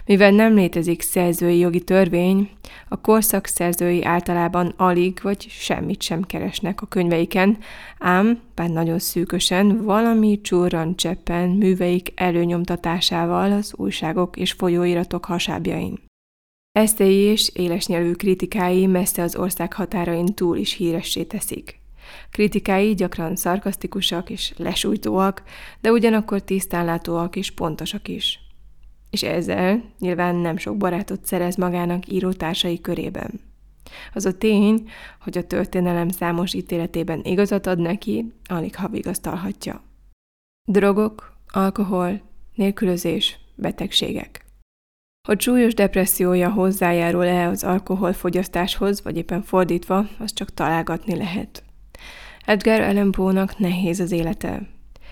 Mivel 0.07 0.31
nem 0.31 0.55
létezik 0.55 1.03
szerzői 1.03 1.59
jogi 1.59 1.81
törvény, 1.81 2.51
a 2.89 3.01
korszak 3.01 3.47
szerzői 3.47 4.05
általában 4.05 4.75
alig 4.77 5.19
vagy 5.23 5.47
semmit 5.49 6.03
sem 6.03 6.23
keresnek 6.23 6.83
a 6.83 6.87
könyveiken, 6.87 7.59
ám, 7.99 8.41
bár 8.55 8.69
nagyon 8.69 8.99
szűkösen, 8.99 9.85
valami 9.85 10.41
csúran 10.41 10.97
cseppen 10.97 11.49
műveik 11.49 12.13
előnyomtatásával 12.15 13.53
az 13.53 13.75
újságok 13.77 14.37
és 14.37 14.53
folyóiratok 14.53 15.25
hasábjain. 15.25 15.99
Esztei 16.73 17.17
és 17.17 17.51
élesnyelvű 17.55 18.13
kritikái 18.13 18.87
messze 18.87 19.23
az 19.23 19.37
ország 19.37 19.73
határain 19.73 20.27
túl 20.35 20.57
is 20.57 20.73
híressé 20.73 21.23
teszik. 21.23 21.80
Kritikái 22.31 22.95
gyakran 22.95 23.37
szarkasztikusak 23.37 24.31
és 24.31 24.53
lesújtóak, 24.57 25.43
de 25.81 25.91
ugyanakkor 25.91 26.41
tisztánlátóak 26.41 27.37
és 27.37 27.51
pontosak 27.51 28.09
is 28.09 28.49
és 29.11 29.23
ezzel 29.23 29.83
nyilván 29.99 30.35
nem 30.35 30.57
sok 30.57 30.77
barátot 30.77 31.25
szerez 31.25 31.57
magának 31.57 32.09
írótársai 32.09 32.81
körében. 32.81 33.41
Az 34.15 34.25
a 34.25 34.39
tény, 34.39 34.89
hogy 35.21 35.39
a 35.39 35.47
történelem 35.47 36.09
számos 36.09 36.55
ítéletében 36.55 37.21
igazat 37.25 37.67
ad 37.67 37.79
neki, 37.79 38.33
alig 38.45 38.77
ha 38.77 38.89
vigasztalhatja. 38.89 39.83
Drogok, 40.69 41.37
alkohol, 41.49 42.21
nélkülözés, 42.55 43.39
betegségek. 43.55 44.45
Hogy 45.29 45.41
súlyos 45.41 45.75
depressziója 45.75 46.51
hozzájárul-e 46.51 47.49
az 47.49 47.65
alkoholfogyasztáshoz, 47.65 49.03
vagy 49.03 49.17
éppen 49.17 49.43
fordítva, 49.43 50.09
azt 50.19 50.35
csak 50.35 50.55
találgatni 50.55 51.17
lehet. 51.17 51.65
Edgar 52.45 52.81
Allan 52.81 53.11
Poe-nak 53.11 53.59
nehéz 53.59 54.01
az 54.01 54.13
élete, 54.13 54.63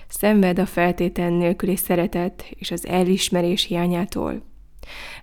szenved 0.08 0.58
a 0.58 0.66
feltétel 0.66 1.30
nélküli 1.30 1.76
szeretet 1.76 2.44
és 2.50 2.70
az 2.70 2.86
elismerés 2.86 3.64
hiányától. 3.64 4.42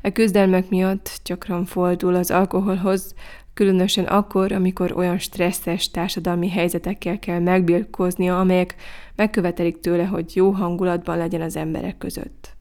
E 0.02 0.12
küzdelmek 0.12 0.70
miatt 0.70 1.22
gyakran 1.24 1.66
fordul 1.66 2.16
az 2.16 2.32
alkoholhoz, 2.32 3.14
különösen 3.54 4.06
akkor, 4.06 4.52
amikor 4.52 4.92
olyan 4.96 5.18
stresszes 5.18 5.92
társadalmi 5.92 6.50
helyzetekkel 6.50 7.20
kell 7.20 7.40
megbirkóznia, 7.40 8.40
amelyek 8.40 8.76
megkövetelik 9.16 9.80
tőle, 9.80 10.06
hogy 10.06 10.36
jó 10.36 10.50
hangulatban 10.50 11.18
legyen 11.18 11.42
az 11.42 11.56
emberek 11.56 11.98
között. 11.98 12.54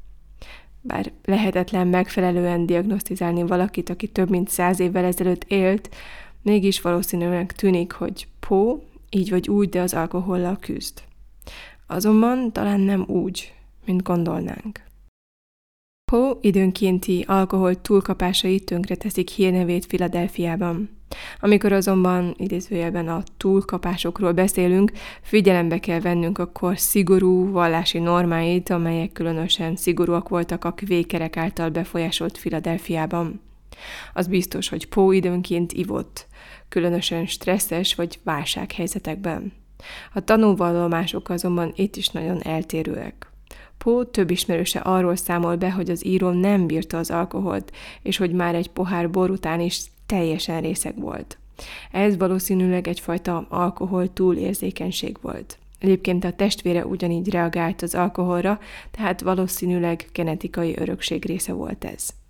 Bár 0.81 1.13
lehetetlen 1.25 1.87
megfelelően 1.87 2.67
diagnosztizálni 2.67 3.43
valakit, 3.43 3.91
aki 3.91 4.09
több 4.09 4.31
mint 4.31 4.49
száz 4.49 4.81
évvel 4.81 5.05
ezelőtt 5.05 5.45
élt, 5.49 5.89
mégis 6.43 6.81
valószínűleg 6.81 7.53
tűnik, 7.53 7.93
hogy 7.93 8.27
Pó 8.41 8.83
így 9.15 9.31
vagy 9.31 9.49
úgy, 9.49 9.69
de 9.69 9.81
az 9.81 9.95
alkohollal 9.95 10.57
küzd. 10.61 11.03
Azonban 11.87 12.53
talán 12.53 12.81
nem 12.81 13.05
úgy, 13.07 13.55
mint 13.87 14.03
gondolnánk. 14.03 14.83
Poe 16.11 16.37
időnkénti 16.41 17.25
alkohol 17.27 17.81
túlkapásai 17.81 18.61
tönkreteszik 18.61 19.29
hírnevét 19.29 19.87
Filadelfiában. 19.87 20.89
Amikor 21.41 21.73
azonban 21.73 22.35
idézőjelben 22.37 23.09
a 23.09 23.23
túlkapásokról 23.37 24.33
beszélünk, 24.33 24.93
figyelembe 25.23 25.79
kell 25.79 26.01
vennünk 26.01 26.39
a 26.39 26.77
szigorú 26.77 27.51
vallási 27.51 27.99
normáit, 27.99 28.71
amelyek 28.71 29.13
különösen 29.13 29.77
szigorúak 29.77 30.29
voltak 30.29 30.65
a 30.65 30.73
kvékerek 30.73 31.37
által 31.37 31.71
befolyásolt 31.71 32.39
Filadelfiában. 32.39 33.41
Az 34.15 34.27
biztos, 34.27 34.69
hogy 34.69 34.89
Poe 34.89 35.15
időnként 35.15 35.73
ivott, 35.73 36.27
különösen 36.75 37.27
stresszes 37.27 37.95
vagy 37.95 38.19
válsághelyzetekben. 38.23 39.53
A 40.15 40.21
tanúvallomások 40.21 41.29
azonban 41.29 41.73
itt 41.77 41.97
is 41.97 42.09
nagyon 42.09 42.43
eltérőek. 42.43 43.31
Pó 43.79 44.05
több 44.05 44.31
ismerőse 44.31 44.79
arról 44.79 45.17
számol 45.17 45.57
be, 45.57 45.71
hogy 45.71 45.91
az 45.91 46.07
író 46.07 46.31
nem 46.31 46.67
bírta 46.67 46.99
az 46.99 47.11
alkoholt, 47.11 47.73
és 48.03 48.17
hogy 48.17 48.33
már 48.33 48.55
egy 48.55 48.71
pohár 48.71 49.11
bor 49.11 49.31
után 49.31 49.61
is 49.61 49.83
teljesen 50.07 50.61
részeg 50.61 51.01
volt. 51.01 51.39
Ez 51.91 52.17
valószínűleg 52.17 52.89
egyfajta 52.89 53.47
alkohol 53.49 54.13
túlérzékenység 54.13 55.17
volt. 55.21 55.59
Egyébként 55.79 56.25
a 56.25 56.33
testvére 56.33 56.87
ugyanígy 56.87 57.31
reagált 57.31 57.83
az 57.83 57.95
alkoholra, 57.95 58.59
tehát 58.91 59.21
valószínűleg 59.21 60.09
genetikai 60.13 60.75
örökség 60.79 61.25
része 61.25 61.53
volt 61.53 61.85
ez. 61.85 62.24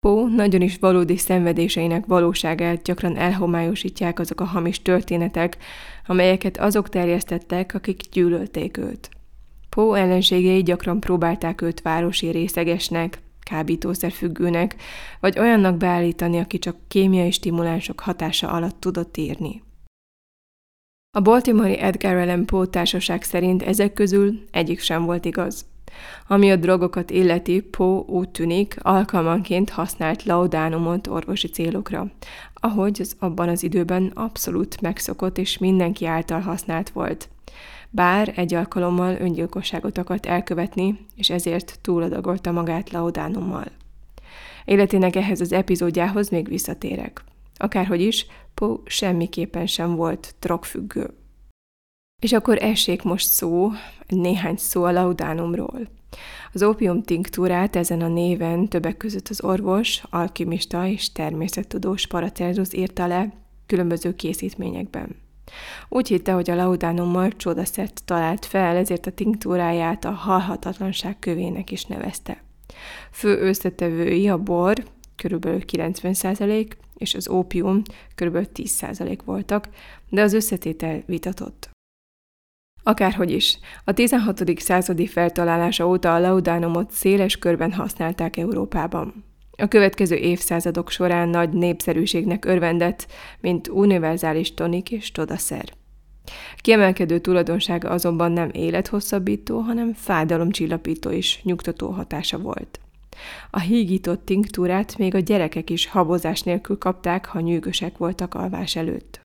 Poe 0.00 0.28
nagyon 0.28 0.60
is 0.60 0.78
valódi 0.78 1.16
szenvedéseinek 1.16 2.06
valóságát 2.06 2.82
gyakran 2.82 3.16
elhomályosítják 3.16 4.18
azok 4.18 4.40
a 4.40 4.44
hamis 4.44 4.82
történetek, 4.82 5.56
amelyeket 6.06 6.58
azok 6.58 6.88
terjesztettek, 6.88 7.74
akik 7.74 8.02
gyűlölték 8.12 8.76
őt. 8.76 9.10
Poe 9.68 10.00
ellenségei 10.00 10.62
gyakran 10.62 11.00
próbálták 11.00 11.60
őt 11.60 11.82
városi 11.82 12.28
részegesnek, 12.30 13.18
kábítószerfüggőnek, 13.40 14.76
vagy 15.20 15.38
olyannak 15.38 15.76
beállítani, 15.76 16.38
aki 16.38 16.58
csak 16.58 16.76
kémiai 16.88 17.30
stimulánsok 17.30 18.00
hatása 18.00 18.50
alatt 18.50 18.80
tudott 18.80 19.16
írni. 19.16 19.62
A 21.10 21.20
Baltimore 21.20 21.80
Edgar 21.80 22.16
Allan 22.16 22.46
Poe 22.46 22.66
társaság 22.66 23.22
szerint 23.22 23.62
ezek 23.62 23.92
közül 23.92 24.40
egyik 24.50 24.80
sem 24.80 25.04
volt 25.04 25.24
igaz. 25.24 25.66
Ami 26.26 26.50
a 26.50 26.56
drogokat 26.56 27.10
illeti, 27.10 27.60
Poe 27.60 28.02
úgy 28.06 28.28
tűnik, 28.28 28.76
alkalmanként 28.78 29.70
használt 29.70 30.24
laudánumot 30.24 31.06
orvosi 31.06 31.48
célokra, 31.48 32.10
ahogy 32.54 32.98
az 33.00 33.16
abban 33.18 33.48
az 33.48 33.62
időben 33.62 34.12
abszolút 34.14 34.80
megszokott 34.80 35.38
és 35.38 35.58
mindenki 35.58 36.06
által 36.06 36.40
használt 36.40 36.90
volt. 36.90 37.28
Bár 37.90 38.32
egy 38.36 38.54
alkalommal 38.54 39.16
öngyilkosságot 39.20 39.98
akart 39.98 40.26
elkövetni, 40.26 41.06
és 41.16 41.30
ezért 41.30 41.78
túladagolta 41.82 42.52
magát 42.52 42.90
laudánummal. 42.90 43.66
Életének 44.64 45.16
ehhez 45.16 45.40
az 45.40 45.52
epizódjához 45.52 46.28
még 46.28 46.48
visszatérek. 46.48 47.24
Akárhogy 47.56 48.00
is, 48.00 48.26
Poe 48.54 48.76
semmiképpen 48.84 49.66
sem 49.66 49.94
volt 49.94 50.34
drogfüggő. 50.40 51.10
És 52.22 52.32
akkor 52.32 52.62
essék 52.62 53.02
most 53.02 53.26
szó, 53.26 53.70
néhány 54.06 54.56
szó 54.56 54.84
a 54.84 54.92
laudánumról. 54.92 55.88
Az 56.52 56.62
ópium 56.62 57.02
tinktúrát 57.02 57.76
ezen 57.76 58.00
a 58.00 58.08
néven 58.08 58.68
többek 58.68 58.96
között 58.96 59.28
az 59.28 59.44
orvos, 59.44 60.02
alkimista 60.10 60.86
és 60.86 61.12
természettudós 61.12 62.06
Paracelsus 62.06 62.72
írta 62.72 63.06
le 63.06 63.32
különböző 63.66 64.14
készítményekben. 64.14 65.16
Úgy 65.88 66.08
hitte, 66.08 66.32
hogy 66.32 66.50
a 66.50 66.54
laudánummal 66.54 67.30
csodaszert 67.36 68.02
talált 68.04 68.44
fel, 68.44 68.76
ezért 68.76 69.06
a 69.06 69.10
tinktúráját 69.10 70.04
a 70.04 70.10
halhatatlanság 70.10 71.18
kövének 71.18 71.70
is 71.70 71.84
nevezte. 71.84 72.42
Fő 73.10 73.40
összetevői 73.40 74.28
a 74.28 74.38
bor, 74.38 74.74
kb. 75.22 75.46
90% 75.72 76.70
és 76.96 77.14
az 77.14 77.28
ópium 77.28 77.82
kb. 78.14 78.48
10% 78.54 79.18
voltak, 79.24 79.68
de 80.08 80.22
az 80.22 80.32
összetétel 80.32 81.02
vitatott. 81.06 81.70
Akárhogy 82.82 83.30
is, 83.30 83.58
a 83.84 83.92
16. 83.92 84.60
századi 84.60 85.06
feltalálása 85.06 85.86
óta 85.88 86.14
a 86.14 86.18
laudánumot 86.18 86.90
széles 86.90 87.36
körben 87.36 87.72
használták 87.72 88.36
Európában. 88.36 89.24
A 89.56 89.68
következő 89.68 90.16
évszázadok 90.16 90.90
során 90.90 91.28
nagy 91.28 91.50
népszerűségnek 91.50 92.44
örvendett, 92.44 93.06
mint 93.40 93.68
univerzális 93.68 94.54
tonik 94.54 94.90
és 94.90 95.12
todaszer. 95.12 95.64
Kiemelkedő 96.56 97.18
tulajdonsága 97.18 97.90
azonban 97.90 98.32
nem 98.32 98.50
élethosszabbító, 98.52 99.58
hanem 99.58 99.92
fájdalomcsillapító 99.92 101.10
és 101.10 101.42
nyugtató 101.42 101.90
hatása 101.90 102.38
volt. 102.38 102.80
A 103.50 103.58
hígított 103.58 104.24
tinktúrát 104.24 104.98
még 104.98 105.14
a 105.14 105.18
gyerekek 105.18 105.70
is 105.70 105.86
habozás 105.86 106.42
nélkül 106.42 106.78
kapták, 106.78 107.26
ha 107.26 107.40
nyűgösek 107.40 107.96
voltak 107.96 108.34
alvás 108.34 108.76
előtt. 108.76 109.20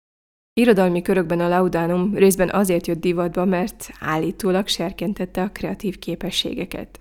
Irodalmi 0.54 1.02
körökben 1.02 1.40
a 1.40 1.48
laudánum 1.48 2.16
részben 2.16 2.50
azért 2.50 2.88
jött 2.88 3.00
divatba, 3.00 3.46
mert 3.46 3.90
állítólag 4.00 4.68
serkentette 4.68 5.42
a 5.42 5.52
kreatív 5.52 6.00
képességeket. 6.00 7.00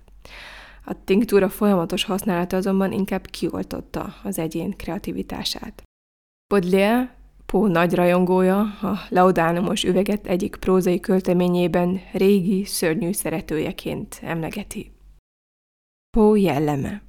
A 0.85 1.03
tinktúra 1.03 1.49
folyamatos 1.49 2.03
használata 2.03 2.57
azonban 2.57 2.91
inkább 2.91 3.25
kioltotta 3.25 4.15
az 4.23 4.39
egyén 4.39 4.71
kreativitását. 4.77 5.83
Baudelaire, 6.47 7.15
Pó 7.45 7.67
nagy 7.67 7.93
rajongója, 7.93 8.59
a 8.59 8.99
laudánumos 9.09 9.83
üveget 9.83 10.27
egyik 10.27 10.55
prózai 10.55 10.99
költeményében 10.99 12.01
régi, 12.13 12.65
szörnyű 12.65 13.11
szeretőjeként 13.11 14.19
emlegeti. 14.21 14.91
Pó 16.17 16.35
jelleme 16.35 17.01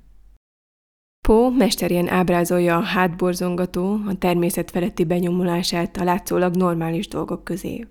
Pó 1.29 1.51
mesterien 1.51 2.09
ábrázolja 2.09 2.77
a 2.77 2.83
hátborzongató, 2.83 4.01
a 4.07 4.15
természet 4.19 4.71
feletti 4.71 5.05
benyomulását 5.05 5.97
a 5.97 6.05
látszólag 6.05 6.55
normális 6.55 7.09
dolgok 7.09 7.45
közé. 7.45 7.87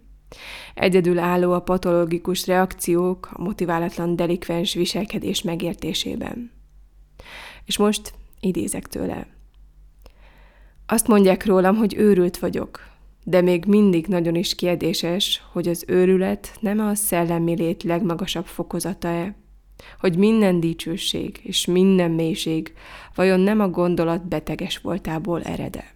Egyedül 0.74 1.20
álló 1.20 1.52
a 1.52 1.62
patológikus 1.62 2.48
reakciók, 2.48 3.30
a 3.34 3.42
motiválatlan 3.42 4.16
delikvens 4.16 4.74
viselkedés 4.74 5.42
megértésében. 5.42 6.52
És 7.66 7.78
most 7.78 8.14
idézek 8.40 8.88
tőle. 8.88 9.28
Azt 10.86 11.08
mondják 11.08 11.46
rólam, 11.46 11.76
hogy 11.76 11.96
őrült 11.98 12.38
vagyok, 12.38 12.80
de 13.24 13.42
még 13.42 13.66
mindig 13.66 14.08
nagyon 14.08 14.36
is 14.36 14.56
kérdéses, 14.56 15.44
hogy 15.52 15.68
az 15.68 15.84
őrület 15.88 16.56
nem 16.60 16.80
a 16.80 16.96
szellemi 16.96 17.56
lét 17.56 17.84
legmagasabb 17.84 18.46
fokozata-e, 18.46 19.36
hogy 20.00 20.18
minden 20.18 20.60
dicsőség 20.60 21.40
és 21.44 21.66
minden 21.66 22.12
mélység 22.12 22.74
vajon 23.16 23.40
nem 23.40 23.60
a 23.60 23.70
gondolat 23.70 24.28
beteges 24.28 24.78
voltából 24.78 25.42
erede. 25.42 25.92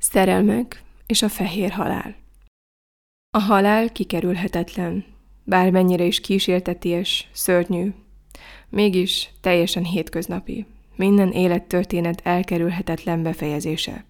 Szerelmek 0.00 0.82
és 1.06 1.22
a 1.22 1.28
fehér 1.28 1.70
halál 1.70 2.16
A 3.30 3.38
halál 3.38 3.92
kikerülhetetlen, 3.92 5.04
bármennyire 5.44 6.04
is 6.04 6.20
kísérteties, 6.20 7.28
szörnyű, 7.32 7.92
mégis 8.68 9.30
teljesen 9.40 9.84
hétköznapi, 9.84 10.66
minden 10.96 11.30
élettörténet 11.30 12.20
elkerülhetetlen 12.24 13.22
befejezése. 13.22 14.04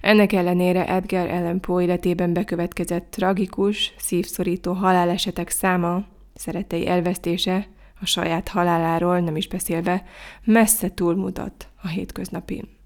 Ennek 0.00 0.32
ellenére 0.32 0.86
Edgar 0.86 1.30
Allan 1.30 1.60
Poe 1.60 1.82
életében 1.82 2.32
bekövetkezett 2.32 3.10
tragikus, 3.10 3.94
szívszorító 3.96 4.72
halálesetek 4.72 5.50
száma 5.50 6.04
szerettei 6.38 6.88
elvesztése, 6.88 7.66
a 8.00 8.06
saját 8.06 8.48
haláláról 8.48 9.20
nem 9.20 9.36
is 9.36 9.48
beszélve, 9.48 10.04
messze 10.44 10.94
túlmutat 10.94 11.68
a 11.82 11.88
hétköznapin. 11.88 12.76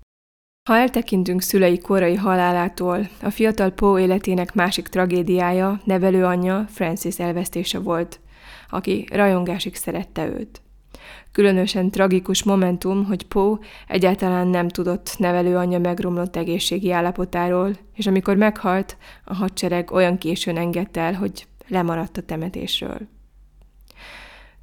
Ha 0.69 0.77
eltekintünk 0.77 1.43
szülei 1.43 1.79
korai 1.79 2.15
halálától, 2.15 3.09
a 3.23 3.31
fiatal 3.31 3.71
Poe 3.71 4.01
életének 4.01 4.55
másik 4.55 4.89
tragédiája 4.89 5.81
nevelőanyja 5.85 6.67
Francis 6.69 7.19
elvesztése 7.19 7.79
volt, 7.79 8.21
aki 8.71 9.07
rajongásig 9.11 9.75
szerette 9.75 10.27
őt. 10.27 10.63
Különösen 11.33 11.91
tragikus 11.91 12.43
momentum, 12.43 13.05
hogy 13.05 13.27
Poe 13.27 13.59
egyáltalán 13.89 14.49
nem 14.49 14.69
tudott 14.69 15.15
nevelőanyja 15.19 15.79
megromlott 15.79 16.37
egészségi 16.37 16.93
állapotáról, 16.93 17.77
és 17.95 18.07
amikor 18.07 18.37
meghalt, 18.37 18.97
a 19.25 19.35
hadsereg 19.35 19.91
olyan 19.91 20.19
későn 20.19 20.57
engedte 20.57 21.01
el, 21.01 21.15
hogy 21.15 21.47
lemaradt 21.69 22.17
a 22.17 22.23
temetésről. 22.23 22.99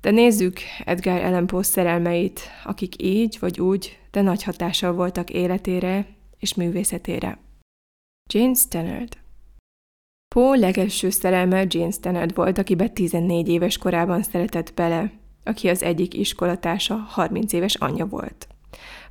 De 0.02 0.12
nézzük 0.12 0.60
Edgar 0.86 1.24
Allan 1.24 1.48
Poe 1.48 1.64
szerelmeit, 1.64 2.42
akik 2.64 3.04
így 3.04 3.38
vagy 3.40 3.60
úgy, 3.60 4.00
de 4.12 4.22
nagy 4.22 4.44
hatással 4.44 4.94
voltak 4.94 5.30
életére 5.30 6.06
és 6.40 6.54
művészetére. 6.54 7.38
Jane 8.34 8.54
Stannard 8.54 9.18
Poe 10.36 10.58
legelső 10.58 11.10
szerelme 11.10 11.66
Jane 11.68 11.92
Stannard 11.92 12.36
volt, 12.36 12.58
akibe 12.58 12.88
14 12.88 13.50
éves 13.50 13.78
korában 13.78 14.24
szeretett 14.24 14.74
bele, 14.74 15.12
aki 15.44 15.70
az 15.70 15.84
egyik 15.84 16.14
iskolatársa 16.14 16.96
30 16.96 17.54
éves 17.54 17.76
anyja 17.76 18.06
volt. 18.06 18.48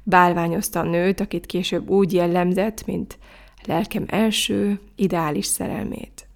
Bálványozta 0.03 0.81
a 0.81 0.83
nőt, 0.83 1.21
akit 1.21 1.47
később 1.47 1.89
úgy 1.89 2.13
jellemzett, 2.13 2.87
mint 2.87 3.19
lelkem 3.65 4.05
első, 4.07 4.81
ideális 4.97 5.47
szerelmét. 5.47 6.28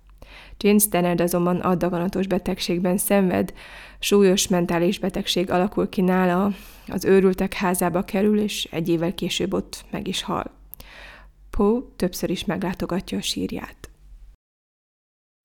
Jane 0.62 0.79
Stannard 0.79 1.20
azonban 1.20 1.61
addaganatos 1.61 2.27
betegségben 2.27 2.96
szenved, 2.96 3.53
súlyos 3.98 4.48
mentális 4.48 4.98
betegség 4.98 5.51
alakul 5.51 5.88
ki 5.88 6.01
nála, 6.01 6.53
az 6.88 7.05
őrültek 7.05 7.53
házába 7.53 8.03
kerül, 8.03 8.38
és 8.38 8.68
egy 8.70 8.88
évvel 8.88 9.14
később 9.14 9.53
ott 9.53 9.85
meg 9.90 10.09
is 10.09 10.22
hal. 10.22 10.51
Poe 11.51 11.81
többször 11.96 12.31
is 12.31 12.44
meglátogatja 12.44 13.18
a 13.18 13.22
sírját. 13.22 13.90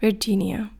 Virginia 0.01 0.71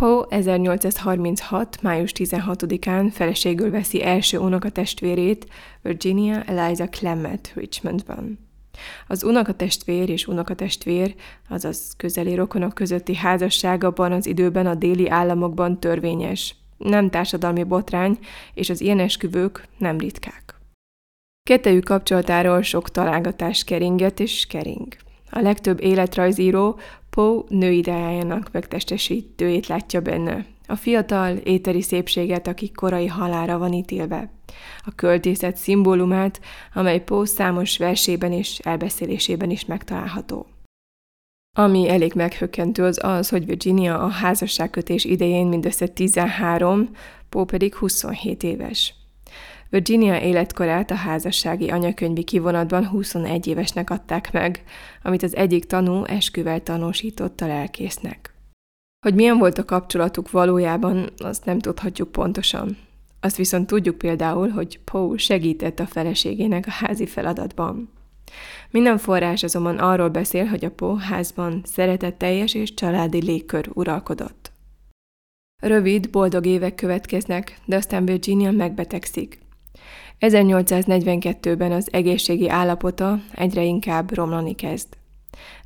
Poe 0.00 0.26
1836. 0.28 1.82
május 1.82 2.12
16-án 2.14 3.10
feleségül 3.12 3.70
veszi 3.70 4.02
első 4.02 4.38
unokatestvérét, 4.38 5.46
Virginia 5.82 6.42
Eliza 6.42 6.88
Clement 6.88 7.52
Richmondban. 7.54 8.38
Az 9.08 9.24
unokatestvér 9.24 10.08
és 10.08 10.26
unokatestvér, 10.26 11.14
azaz 11.48 11.94
közeli 11.96 12.34
rokonok 12.34 12.74
közötti 12.74 13.14
házasság 13.14 13.84
abban 13.84 14.12
az 14.12 14.26
időben 14.26 14.66
a 14.66 14.74
déli 14.74 15.08
államokban 15.08 15.80
törvényes. 15.80 16.54
Nem 16.76 17.10
társadalmi 17.10 17.62
botrány, 17.62 18.18
és 18.54 18.70
az 18.70 18.80
ilyen 18.80 18.98
esküvők 18.98 19.68
nem 19.78 19.98
ritkák. 19.98 20.54
Kettejük 21.48 21.84
kapcsolatáról 21.84 22.62
sok 22.62 22.90
találgatás 22.90 23.64
keringett 23.64 24.20
és 24.20 24.46
kering. 24.46 24.96
A 25.30 25.40
legtöbb 25.40 25.80
életrajzíró 25.80 26.78
Poe 27.10 27.42
nőideájának 27.48 28.52
megtestesítőjét 28.52 29.66
látja 29.66 30.00
benne. 30.00 30.46
A 30.66 30.76
fiatal, 30.76 31.36
éteri 31.36 31.82
szépséget, 31.82 32.46
aki 32.46 32.70
korai 32.70 33.06
halára 33.06 33.58
van 33.58 33.72
ítélve. 33.72 34.30
A 34.84 34.94
költészet 34.94 35.56
szimbólumát, 35.56 36.40
amely 36.74 37.00
Poe 37.00 37.26
számos 37.26 37.78
versében 37.78 38.32
és 38.32 38.58
elbeszélésében 38.58 39.50
is 39.50 39.64
megtalálható. 39.64 40.46
Ami 41.56 41.88
elég 41.88 42.12
meghökkentő 42.14 42.84
az 42.84 42.98
az, 43.02 43.28
hogy 43.28 43.46
Virginia 43.46 43.98
a 43.98 44.08
házasságkötés 44.08 45.04
idején 45.04 45.46
mindössze 45.46 45.86
13, 45.86 46.90
Poe 47.28 47.44
pedig 47.44 47.74
27 47.74 48.42
éves. 48.42 48.94
Virginia 49.70 50.20
életkorát 50.20 50.90
a 50.90 50.94
házassági 50.94 51.70
anyakönyvi 51.70 52.24
kivonatban 52.24 52.86
21 52.86 53.46
évesnek 53.46 53.90
adták 53.90 54.32
meg, 54.32 54.62
amit 55.02 55.22
az 55.22 55.36
egyik 55.36 55.64
tanú 55.64 56.04
esküvel 56.04 56.62
tanúsított 56.62 57.40
a 57.40 57.46
lelkésznek. 57.46 58.33
Hogy 59.04 59.14
milyen 59.14 59.38
volt 59.38 59.58
a 59.58 59.64
kapcsolatuk 59.64 60.30
valójában, 60.30 61.10
azt 61.16 61.44
nem 61.44 61.58
tudhatjuk 61.58 62.12
pontosan. 62.12 62.76
Azt 63.20 63.36
viszont 63.36 63.66
tudjuk 63.66 63.98
például, 63.98 64.48
hogy 64.48 64.78
Poe 64.84 65.18
segített 65.18 65.78
a 65.78 65.86
feleségének 65.86 66.66
a 66.66 66.70
házi 66.70 67.06
feladatban. 67.06 67.90
Minden 68.70 68.98
forrás 68.98 69.42
azonban 69.42 69.78
arról 69.78 70.08
beszél, 70.08 70.44
hogy 70.44 70.64
a 70.64 70.70
Poe 70.70 71.00
házban 71.00 71.60
szeretetteljes 71.64 72.54
és 72.54 72.74
családi 72.74 73.22
légkör 73.24 73.70
uralkodott. 73.72 74.52
Rövid, 75.62 76.10
boldog 76.10 76.46
évek 76.46 76.74
következnek, 76.74 77.58
de 77.64 77.76
aztán 77.76 78.04
Virginia 78.04 78.50
megbetegszik. 78.50 79.38
1842-ben 80.20 81.72
az 81.72 81.88
egészségi 81.92 82.48
állapota 82.48 83.20
egyre 83.34 83.62
inkább 83.62 84.14
romlani 84.14 84.54
kezd. 84.54 84.88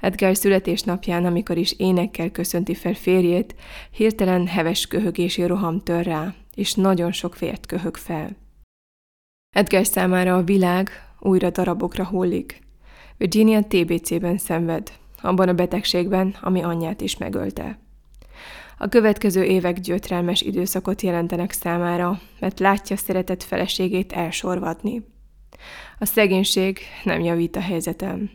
Edgar 0.00 0.36
születésnapján, 0.36 1.24
amikor 1.24 1.56
is 1.56 1.72
énekkel 1.72 2.30
köszönti 2.30 2.74
fel 2.74 2.94
férjét, 2.94 3.54
hirtelen 3.90 4.46
heves 4.46 4.86
köhögési 4.86 5.46
roham 5.46 5.80
tör 5.80 6.04
rá, 6.04 6.34
és 6.54 6.74
nagyon 6.74 7.12
sok 7.12 7.38
vért 7.38 7.66
köhög 7.66 7.96
fel. 7.96 8.36
Edgar 9.56 9.86
számára 9.86 10.36
a 10.36 10.42
világ 10.42 10.90
újra 11.20 11.50
darabokra 11.50 12.06
hullik. 12.06 12.60
Virginia 13.16 13.62
TBC-ben 13.62 14.38
szenved, 14.38 14.92
abban 15.22 15.48
a 15.48 15.54
betegségben, 15.54 16.36
ami 16.40 16.62
anyját 16.62 17.00
is 17.00 17.16
megölte. 17.16 17.78
A 18.78 18.88
következő 18.88 19.44
évek 19.44 19.80
gyötrelmes 19.80 20.40
időszakot 20.40 21.02
jelentenek 21.02 21.52
számára, 21.52 22.20
mert 22.40 22.58
látja 22.58 22.96
szeretett 22.96 23.42
feleségét 23.42 24.12
elsorvadni. 24.12 25.02
A 25.98 26.04
szegénység 26.04 26.78
nem 27.04 27.20
javít 27.20 27.56
a 27.56 27.60
helyzetem. 27.60 28.30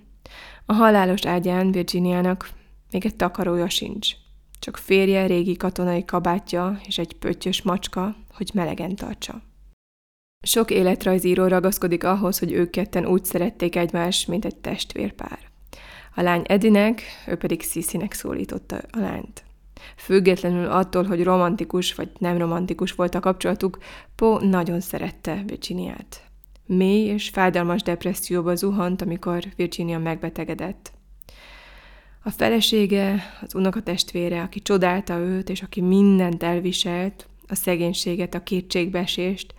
A 0.65 0.73
halálos 0.73 1.25
ágyán 1.25 1.71
Virginiának 1.71 2.49
még 2.91 3.05
egy 3.05 3.15
takarója 3.15 3.69
sincs. 3.69 4.11
Csak 4.59 4.77
férje, 4.77 5.25
régi 5.25 5.55
katonai 5.55 6.05
kabátja 6.05 6.79
és 6.87 6.97
egy 6.97 7.13
pöttyös 7.13 7.61
macska, 7.61 8.15
hogy 8.33 8.51
melegen 8.53 8.95
tartsa. 8.95 9.41
Sok 10.45 10.71
életrajzíró 10.71 11.47
ragaszkodik 11.47 12.03
ahhoz, 12.03 12.39
hogy 12.39 12.51
ők 12.51 12.69
ketten 12.69 13.05
úgy 13.05 13.25
szerették 13.25 13.75
egymást, 13.75 14.27
mint 14.27 14.45
egy 14.45 14.55
testvérpár. 14.55 15.39
A 16.15 16.21
lány 16.21 16.43
Edinek, 16.47 17.01
ő 17.27 17.35
pedig 17.35 17.61
Sisinek 17.61 18.13
szólította 18.13 18.75
a 18.75 18.99
lányt. 18.99 19.43
Függetlenül 19.97 20.65
attól, 20.65 21.03
hogy 21.03 21.23
romantikus 21.23 21.95
vagy 21.95 22.09
nem 22.17 22.37
romantikus 22.37 22.91
volt 22.91 23.15
a 23.15 23.19
kapcsolatuk, 23.19 23.77
Po 24.15 24.39
nagyon 24.39 24.79
szerette 24.79 25.43
Virginiát. 25.45 26.21
Mély 26.77 27.05
és 27.05 27.29
fájdalmas 27.29 27.81
depresszióba 27.81 28.55
zuhant, 28.55 29.01
amikor 29.01 29.43
Virginia 29.55 29.99
megbetegedett. 29.99 30.91
A 32.23 32.29
felesége, 32.29 33.23
az 33.41 33.55
unokatestvére, 33.55 34.41
aki 34.41 34.61
csodálta 34.61 35.17
őt, 35.17 35.49
és 35.49 35.61
aki 35.61 35.81
mindent 35.81 36.43
elviselt, 36.43 37.27
a 37.47 37.55
szegénységet, 37.55 38.33
a 38.33 38.43
kétségbeesést, 38.43 39.53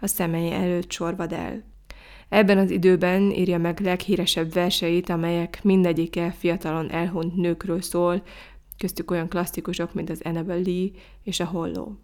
a 0.00 0.06
szemei 0.06 0.50
előtt 0.50 0.90
sorvad 0.90 1.32
el. 1.32 1.64
Ebben 2.28 2.58
az 2.58 2.70
időben 2.70 3.30
írja 3.30 3.58
meg 3.58 3.80
leghíresebb 3.80 4.52
verseit, 4.52 5.08
amelyek 5.08 5.60
mindegyike 5.62 6.34
fiatalon 6.38 6.90
elhunyt 6.90 7.36
nőkről 7.36 7.82
szól, 7.82 8.22
köztük 8.78 9.10
olyan 9.10 9.28
klasszikusok, 9.28 9.94
mint 9.94 10.10
az 10.10 10.20
Annabel 10.24 10.60
Lee 10.60 10.90
és 11.22 11.40
a 11.40 11.44
Holló. 11.44 11.98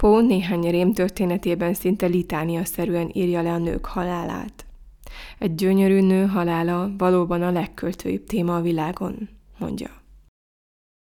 Poe 0.00 0.22
néhány 0.22 0.70
rém 0.70 0.92
történetében 0.92 1.74
szinte 1.74 2.06
litánia-szerűen 2.06 3.10
írja 3.12 3.42
le 3.42 3.52
a 3.52 3.58
nők 3.58 3.84
halálát. 3.84 4.66
Egy 5.38 5.54
gyönyörű 5.54 6.00
nő 6.00 6.26
halála 6.26 6.90
valóban 6.98 7.42
a 7.42 7.50
legköltőibb 7.50 8.24
téma 8.24 8.56
a 8.56 8.60
világon, 8.60 9.28
mondja. 9.58 9.90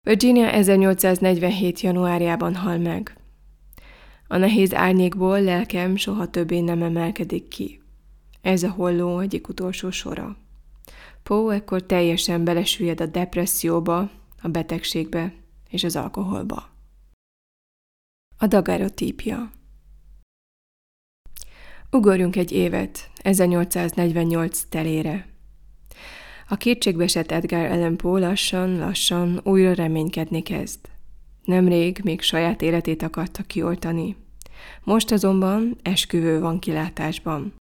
Virginia 0.01 0.51
1847. 0.51 1.81
januárjában 1.81 2.55
hal 2.55 2.77
meg. 2.77 3.17
A 4.27 4.37
nehéz 4.37 4.73
árnyékból 4.73 5.41
lelkem 5.41 5.95
soha 5.95 6.29
többé 6.29 6.59
nem 6.59 6.81
emelkedik 6.81 7.47
ki. 7.47 7.81
Ez 8.41 8.63
a 8.63 8.69
holló 8.69 9.19
egyik 9.19 9.47
utolsó 9.47 9.89
sora. 9.89 10.37
Poe 11.23 11.55
ekkor 11.55 11.85
teljesen 11.85 12.43
belesüllyed 12.43 13.01
a 13.01 13.05
depresszióba, 13.05 14.09
a 14.41 14.47
betegségbe 14.47 15.33
és 15.69 15.83
az 15.83 15.95
alkoholba. 15.95 16.74
A 18.37 18.47
dagarotípia 18.47 19.51
Ugorjunk 21.91 22.35
egy 22.35 22.51
évet, 22.51 23.09
1848 23.15 24.63
telére. 24.69 25.27
A 26.47 26.55
kétségbeesett 26.55 27.31
Edgar 27.31 27.71
Allan 27.71 27.97
Poe 27.97 28.19
lassan-lassan 28.19 29.39
újra 29.43 29.73
reménykedni 29.73 30.41
kezd. 30.41 30.79
Nemrég 31.43 32.01
még 32.03 32.21
saját 32.21 32.61
életét 32.61 33.01
akarta 33.01 33.43
kioltani. 33.43 34.15
Most 34.83 35.11
azonban 35.11 35.77
esküvő 35.81 36.39
van 36.39 36.59
kilátásban. 36.59 37.53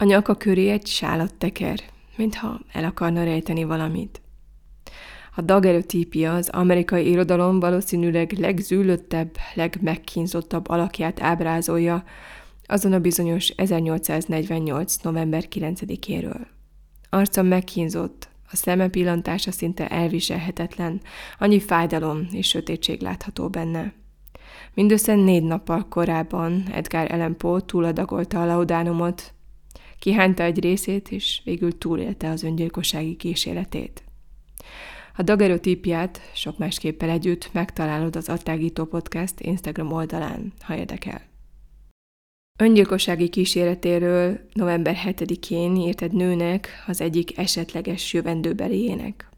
A 0.00 0.04
nyaka 0.04 0.34
köré 0.34 0.70
egy 0.70 0.86
sálat 0.86 1.34
teker, 1.34 1.80
mintha 2.16 2.60
el 2.72 2.84
akarna 2.84 3.24
rejteni 3.24 3.64
valamit. 3.64 4.23
A 5.36 5.40
dagerotípia 5.40 6.34
az 6.34 6.48
amerikai 6.48 7.08
irodalom 7.08 7.60
valószínűleg 7.60 8.32
legzűlöttebb, 8.32 9.36
legmegkínzottabb 9.54 10.68
alakját 10.68 11.22
ábrázolja 11.22 12.04
azon 12.66 12.92
a 12.92 12.98
bizonyos 12.98 13.48
1848. 13.48 14.96
november 14.96 15.44
9-éről. 15.50 16.46
Arca 17.10 17.42
megkínzott, 17.42 18.28
a 18.50 18.56
szeme 18.56 18.88
pillantása 18.88 19.50
szinte 19.50 19.88
elviselhetetlen, 19.88 21.00
annyi 21.38 21.60
fájdalom 21.60 22.28
és 22.32 22.48
sötétség 22.48 23.00
látható 23.00 23.48
benne. 23.48 23.92
Mindössze 24.74 25.14
négy 25.14 25.42
nappal 25.42 25.88
korábban 25.88 26.64
Edgar 26.72 27.12
Allan 27.12 27.36
Poe 27.36 27.60
túladagolta 27.60 28.42
a 28.42 28.46
laudánumot, 28.46 29.34
kihányta 29.98 30.42
egy 30.42 30.60
részét, 30.60 31.10
és 31.10 31.40
végül 31.44 31.78
túlélte 31.78 32.30
az 32.30 32.42
öngyilkossági 32.42 33.16
kísérletét. 33.16 34.02
A 35.16 35.22
dagerotípiát 35.22 36.20
sok 36.34 36.58
másképpel 36.58 37.10
együtt 37.10 37.50
megtalálod 37.52 38.16
az 38.16 38.28
Attágító 38.28 38.84
Podcast 38.84 39.40
Instagram 39.40 39.92
oldalán, 39.92 40.52
ha 40.60 40.76
érdekel. 40.76 41.22
Öngyilkossági 42.58 43.28
kísérletéről 43.28 44.40
november 44.52 44.96
7-én 45.04 45.76
írt 45.76 46.02
egy 46.02 46.12
nőnek 46.12 46.68
az 46.86 47.00
egyik 47.00 47.38
esetleges 47.38 48.12
jövendőbeliének. 48.12 49.28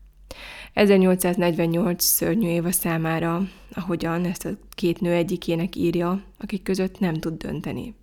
1848 0.73 2.05
szörnyű 2.05 2.49
éva 2.49 2.73
számára, 2.73 3.49
ahogyan 3.73 4.25
ezt 4.25 4.45
a 4.45 4.51
két 4.71 5.01
nő 5.01 5.13
egyikének 5.13 5.77
írja, 5.77 6.23
akik 6.39 6.63
között 6.63 6.99
nem 6.99 7.15
tud 7.15 7.37
dönteni. 7.37 7.95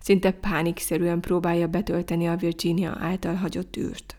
Szinte 0.00 0.30
pánikszerűen 0.30 1.20
próbálja 1.20 1.66
betölteni 1.66 2.26
a 2.26 2.36
Virginia 2.36 2.96
által 3.00 3.34
hagyott 3.34 3.76
űrt. 3.76 4.16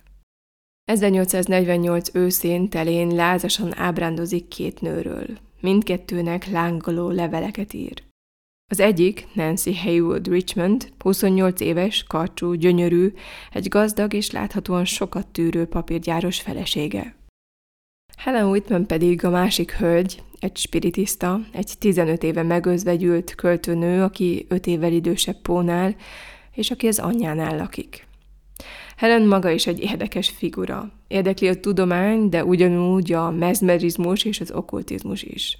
1848 0.87 2.15
őszén 2.15 2.69
telén 2.69 3.07
lázasan 3.07 3.77
ábrándozik 3.77 4.47
két 4.47 4.81
nőről. 4.81 5.25
Mindkettőnek 5.59 6.47
lángoló 6.47 7.09
leveleket 7.09 7.73
ír. 7.73 8.03
Az 8.71 8.79
egyik, 8.79 9.27
Nancy 9.33 9.75
Haywood 9.75 10.27
Richmond, 10.27 10.91
28 10.99 11.59
éves, 11.59 12.03
karcsú, 12.03 12.53
gyönyörű, 12.53 13.13
egy 13.51 13.67
gazdag 13.67 14.13
és 14.13 14.31
láthatóan 14.31 14.85
sokat 14.85 15.27
tűrő 15.27 15.65
papírgyáros 15.65 16.41
felesége. 16.41 17.15
Helen 18.17 18.49
Whitman 18.49 18.87
pedig 18.87 19.25
a 19.25 19.29
másik 19.29 19.71
hölgy, 19.71 20.23
egy 20.39 20.57
spiritista, 20.57 21.39
egy 21.51 21.73
15 21.79 22.23
éve 22.23 22.43
megözvegyült 22.43 23.35
költőnő, 23.35 24.03
aki 24.03 24.45
5 24.49 24.67
évvel 24.67 24.91
idősebb 24.91 25.41
Pónál, 25.41 25.95
és 26.53 26.71
aki 26.71 26.87
az 26.87 26.99
anyjánál 26.99 27.57
lakik. 27.57 28.06
Helen 28.97 29.27
maga 29.27 29.49
is 29.49 29.67
egy 29.67 29.79
érdekes 29.79 30.29
figura. 30.29 30.91
Érdekli 31.07 31.47
a 31.47 31.59
tudomány, 31.59 32.29
de 32.29 32.45
ugyanúgy 32.45 33.13
a 33.13 33.31
mezmerizmus 33.31 34.23
és 34.23 34.39
az 34.39 34.51
okkultizmus 34.51 35.23
is. 35.23 35.57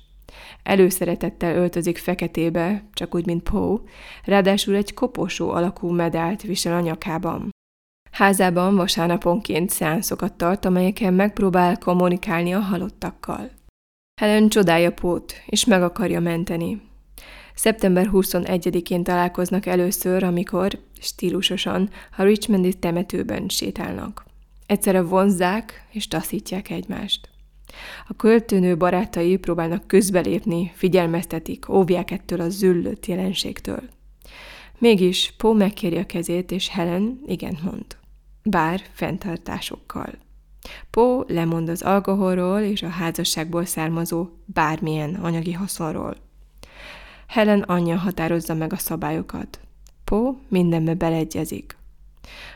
Előszeretettel 0.64 1.56
öltözik 1.56 1.98
feketébe, 1.98 2.88
csak 2.94 3.16
úgy, 3.16 3.26
mint 3.26 3.44
Poe, 3.44 3.78
ráadásul 4.24 4.76
egy 4.76 4.94
koposó 4.94 5.50
alakú 5.50 5.90
medált 5.90 6.42
visel 6.42 6.74
a 6.74 6.80
nyakában. 6.80 7.50
Házában 8.12 8.76
vasárnaponként 8.76 9.70
szeánszokat 9.70 10.34
tart, 10.34 10.66
amelyeken 10.66 11.14
megpróbál 11.14 11.78
kommunikálni 11.78 12.54
a 12.54 12.60
halottakkal. 12.60 13.52
Helen 14.22 14.50
csodálja 14.50 14.92
Pót, 14.94 15.34
és 15.46 15.66
meg 15.66 15.84
akarja 15.84 16.20
menteni. 16.20 16.82
Szeptember 17.58 18.10
21-én 18.12 19.04
találkoznak 19.04 19.66
először, 19.66 20.24
amikor, 20.24 20.80
stílusosan, 21.00 21.90
a 22.18 22.24
Richmondi 22.24 22.74
temetőben 22.74 23.48
sétálnak. 23.48 24.26
Egyszerre 24.66 25.02
vonzzák 25.02 25.88
és 25.92 26.08
taszítják 26.08 26.70
egymást. 26.70 27.30
A 28.08 28.14
költőnő 28.14 28.78
barátai 28.78 29.38
próbálnak 29.38 29.88
közbelépni, 29.88 30.72
figyelmeztetik, 30.76 31.70
óvják 31.70 32.12
ettől 32.12 32.42
a 32.42 32.50
züllött 32.50 33.06
jelenségtől. 33.06 33.82
Mégis 34.78 35.34
Pó 35.38 35.54
megkéri 35.54 35.98
a 35.98 36.06
kezét, 36.06 36.52
és 36.52 36.70
Helen 36.70 37.22
igen 37.26 37.58
mond. 37.64 37.86
Bár 38.44 38.82
fenntartásokkal. 38.94 40.14
Pó 40.90 41.24
lemond 41.28 41.70
az 41.70 41.82
alkoholról 41.82 42.60
és 42.60 42.84
a 42.84 42.90
házasságból 42.90 43.66
származó 43.66 44.28
bármilyen 44.46 45.16
anyagi 45.16 45.54
haszonról. 45.54 46.27
Helen 47.28 47.62
anyja 47.62 47.98
határozza 47.98 48.54
meg 48.54 48.74
a 48.74 48.78
szabályokat. 48.78 49.60
Pó 50.04 50.38
mindenbe 50.48 50.94
beleegyezik. 50.94 51.78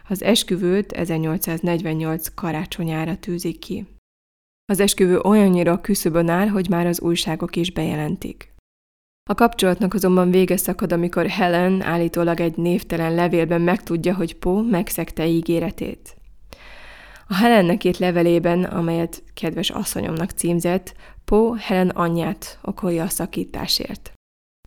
Az 0.10 0.24
esküvőt 0.24 0.92
1848 0.92 2.34
karácsonyára 2.34 3.18
tűzik 3.18 3.60
ki. 3.60 3.86
Az 4.66 4.80
esküvő 4.80 5.20
olyannyira 5.20 5.82
küszöbön 5.82 6.30
áll, 6.30 6.48
hogy 6.48 6.70
már 6.70 6.86
az 6.86 7.02
újságok 7.02 7.56
is 7.56 7.72
bejelentik. 7.72 8.54
A 9.30 9.36
kapcsolatnak 9.36 9.94
azonban 9.94 10.32
vége 10.32 10.58
szakad, 10.58 10.92
amikor 10.92 11.28
Helen 11.28 11.82
állítólag 11.82 12.40
egy 12.40 12.58
névtelen 12.58 13.16
levélben 13.16 13.62
megtudja, 13.62 14.16
hogy 14.16 14.36
Po 14.36 14.62
megszegte 14.62 15.28
ígéretét. 15.28 16.16
A 17.28 17.34
Helennek 17.34 17.84
írt 17.84 17.98
levelében, 17.98 18.64
amelyet 18.64 19.24
kedves 19.34 19.70
asszonyomnak 19.70 20.30
címzett, 20.30 20.96
Po 21.26 21.54
Helen 21.54 21.90
anyját 21.90 22.60
okolja 22.62 23.04
a 23.04 23.10
szakításért. 23.10 24.14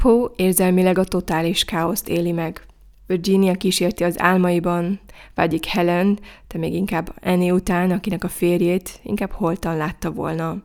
Po 0.05 0.29
érzelmileg 0.37 0.99
a 0.99 1.05
totális 1.05 1.65
káoszt 1.65 2.09
éli 2.09 2.33
meg. 2.33 2.67
Virginia 3.07 3.55
kísérti 3.55 4.05
az 4.05 4.21
álmaiban, 4.21 5.01
vágyik 5.35 5.65
Helen, 5.65 6.19
de 6.49 6.59
még 6.59 6.75
inkább 6.75 7.15
Annie 7.23 7.53
után, 7.53 7.91
akinek 7.91 8.25
a 8.25 8.29
férjét 8.29 9.01
inkább 9.03 9.31
holtan 9.31 9.77
látta 9.77 10.11
volna. 10.11 10.63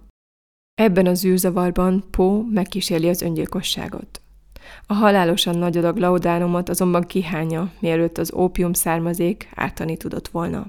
Ebben 0.82 1.06
az 1.06 1.26
űrzavarban 1.26 2.04
Po 2.12 2.42
megkísérli 2.42 3.10
az 3.10 3.22
öngyilkosságot. 3.22 4.22
A 4.88 4.94
halálosan 4.94 5.58
nagy 5.58 5.78
adag 5.78 5.98
laudánumot 5.98 6.70
azonban 6.70 7.04
kihányja, 7.04 7.72
mielőtt 7.80 8.18
az 8.18 8.34
ópium 8.34 8.74
származék 8.74 9.50
ártani 9.56 9.98
tudott 9.98 10.28
volna. 10.28 10.66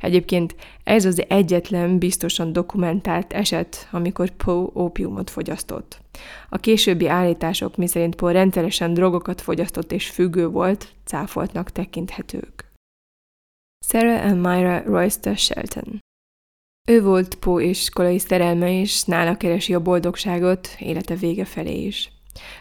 Egyébként 0.00 0.56
ez 0.84 1.04
az 1.04 1.24
egyetlen 1.28 1.98
biztosan 1.98 2.52
dokumentált 2.52 3.32
eset, 3.32 3.88
amikor 3.90 4.30
Poe 4.30 4.66
ópiumot 4.74 5.30
fogyasztott. 5.30 6.00
A 6.48 6.58
későbbi 6.58 7.08
állítások, 7.08 7.76
miszerint 7.76 8.14
Poe 8.14 8.32
rendszeresen 8.32 8.94
drogokat 8.94 9.40
fogyasztott 9.40 9.92
és 9.92 10.10
függő 10.10 10.48
volt, 10.48 10.88
cáfoltnak 11.04 11.70
tekinthetők. 11.70 12.72
Sarah 13.86 14.24
Elmira 14.24 14.82
Royster 14.84 15.36
Shelton 15.36 16.00
ő 16.88 17.02
volt 17.02 17.34
Poe 17.34 17.62
iskolai 17.62 18.18
szerelme, 18.18 18.80
és 18.80 19.04
nála 19.04 19.36
keresi 19.36 19.74
a 19.74 19.82
boldogságot 19.82 20.68
élete 20.78 21.14
vége 21.14 21.44
felé 21.44 21.84
is. 21.84 22.12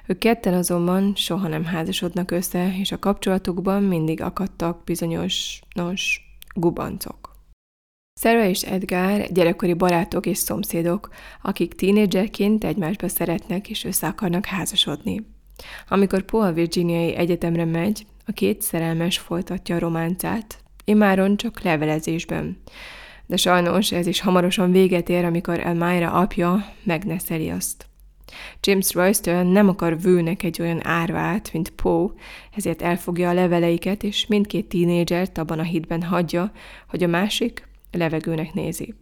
Ők 0.05 0.17
ketten 0.17 0.53
azonban 0.53 1.15
soha 1.15 1.47
nem 1.47 1.65
házasodnak 1.65 2.31
össze, 2.31 2.75
és 2.79 2.91
a 2.91 2.99
kapcsolatukban 2.99 3.83
mindig 3.83 4.21
akadtak 4.21 4.83
bizonyos, 4.83 5.61
nos, 5.75 6.26
gubancok. 6.59 7.35
Sarah 8.19 8.49
és 8.49 8.61
Edgar 8.61 9.31
gyerekkori 9.31 9.73
barátok 9.73 10.25
és 10.25 10.37
szomszédok, 10.37 11.09
akik 11.41 11.73
tínédzserként 11.73 12.63
egymásba 12.63 13.07
szeretnek 13.07 13.69
és 13.69 13.83
össze 13.83 14.07
akarnak 14.07 14.45
házasodni. 14.45 15.25
Amikor 15.87 16.21
Paul 16.21 16.51
Virginiai 16.51 17.15
Egyetemre 17.15 17.65
megy, 17.65 18.05
a 18.25 18.31
két 18.31 18.61
szerelmes 18.61 19.17
folytatja 19.17 19.75
a 19.75 19.79
románcát, 19.79 20.63
imáron 20.85 21.37
csak 21.37 21.61
levelezésben. 21.61 22.57
De 23.25 23.37
sajnos 23.37 23.91
ez 23.91 24.07
is 24.07 24.19
hamarosan 24.19 24.71
véget 24.71 25.09
ér, 25.09 25.25
amikor 25.25 25.59
Elmira 25.59 26.11
apja 26.11 26.65
megneszeli 26.83 27.49
azt. 27.49 27.86
James 28.61 28.93
Royce 28.93 29.43
nem 29.43 29.69
akar 29.69 30.01
vőnek 30.01 30.43
egy 30.43 30.61
olyan 30.61 30.85
árvát, 30.85 31.53
mint 31.53 31.69
Poe, 31.69 32.09
ezért 32.55 32.81
elfogja 32.81 33.29
a 33.29 33.33
leveleiket, 33.33 34.03
és 34.03 34.27
mindkét 34.27 34.69
tínédzsert 34.69 35.37
abban 35.37 35.59
a 35.59 35.63
hitben 35.63 36.03
hagyja, 36.03 36.51
hogy 36.89 37.03
a 37.03 37.07
másik 37.07 37.67
levegőnek 37.91 38.53
nézi. 38.53 38.95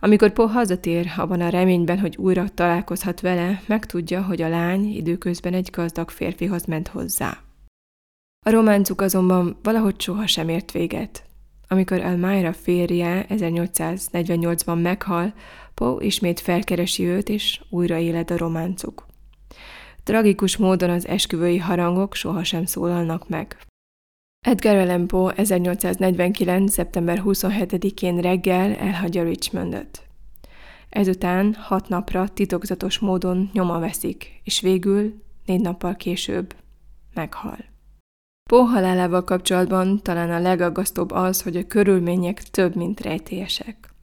Amikor 0.00 0.32
Poe 0.32 0.48
hazatér, 0.48 1.12
abban 1.16 1.40
a 1.40 1.48
reményben, 1.48 1.98
hogy 1.98 2.16
újra 2.16 2.48
találkozhat 2.48 3.20
vele, 3.20 3.62
megtudja, 3.66 4.22
hogy 4.22 4.42
a 4.42 4.48
lány 4.48 4.96
időközben 4.96 5.54
egy 5.54 5.70
gazdag 5.72 6.10
férfihoz 6.10 6.64
ment 6.64 6.88
hozzá. 6.88 7.38
A 8.46 8.50
románcuk 8.50 9.00
azonban 9.00 9.56
valahogy 9.62 10.00
soha 10.00 10.26
sem 10.26 10.48
ért 10.48 10.72
véget. 10.72 11.24
Amikor 11.68 12.00
Elmira 12.00 12.52
férje 12.52 13.26
1848-ban 13.28 14.82
meghal, 14.82 15.34
Poe 15.74 16.04
ismét 16.04 16.40
felkeresi 16.40 17.04
őt, 17.04 17.28
és 17.28 17.60
újra 17.70 17.98
éled 17.98 18.30
a 18.30 18.36
románcuk. 18.36 19.06
Tragikus 20.02 20.56
módon 20.56 20.90
az 20.90 21.06
esküvői 21.06 21.58
harangok 21.58 22.14
sohasem 22.14 22.64
szólalnak 22.64 23.28
meg. 23.28 23.56
Edgar 24.46 24.76
Allan 24.76 25.06
Poe 25.06 25.32
1849. 25.32 26.72
szeptember 26.72 27.22
27-én 27.24 28.20
reggel 28.20 28.74
elhagyja 28.74 29.22
Richmondot. 29.22 30.02
Ezután 30.88 31.54
hat 31.54 31.88
napra 31.88 32.28
titokzatos 32.28 32.98
módon 32.98 33.50
nyoma 33.52 33.78
veszik, 33.78 34.40
és 34.44 34.60
végül 34.60 35.22
négy 35.46 35.60
nappal 35.60 35.96
később 35.96 36.54
meghal. 37.14 37.73
Poe 38.50 38.64
halálával 38.64 39.24
kapcsolatban 39.24 40.02
talán 40.02 40.30
a 40.30 40.38
legaggasztóbb 40.38 41.10
az, 41.10 41.42
hogy 41.42 41.56
a 41.56 41.66
körülmények 41.66 42.42
több, 42.42 42.74
mint 42.76 43.00
rejtélyesek. 43.00 43.94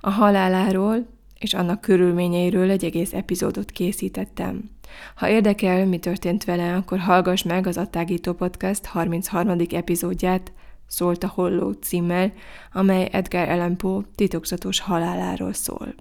A 0.00 0.10
haláláról 0.10 1.06
és 1.38 1.54
annak 1.54 1.80
körülményeiről 1.80 2.70
egy 2.70 2.84
egész 2.84 3.12
epizódot 3.12 3.70
készítettem. 3.70 4.70
Ha 5.14 5.28
érdekel, 5.28 5.86
mi 5.86 5.98
történt 5.98 6.44
vele, 6.44 6.74
akkor 6.74 6.98
hallgass 6.98 7.42
meg 7.42 7.66
az 7.66 7.76
Attágító 7.76 8.32
Podcast 8.32 8.86
33. 8.86 9.58
epizódját, 9.70 10.52
Szólt 10.86 11.24
a 11.24 11.28
Holló 11.28 11.72
címmel, 11.72 12.32
amely 12.72 13.08
Edgar 13.12 13.48
Allan 13.48 13.76
Poe 13.76 14.02
titokzatos 14.14 14.80
haláláról 14.80 15.52
szól. 15.52 15.94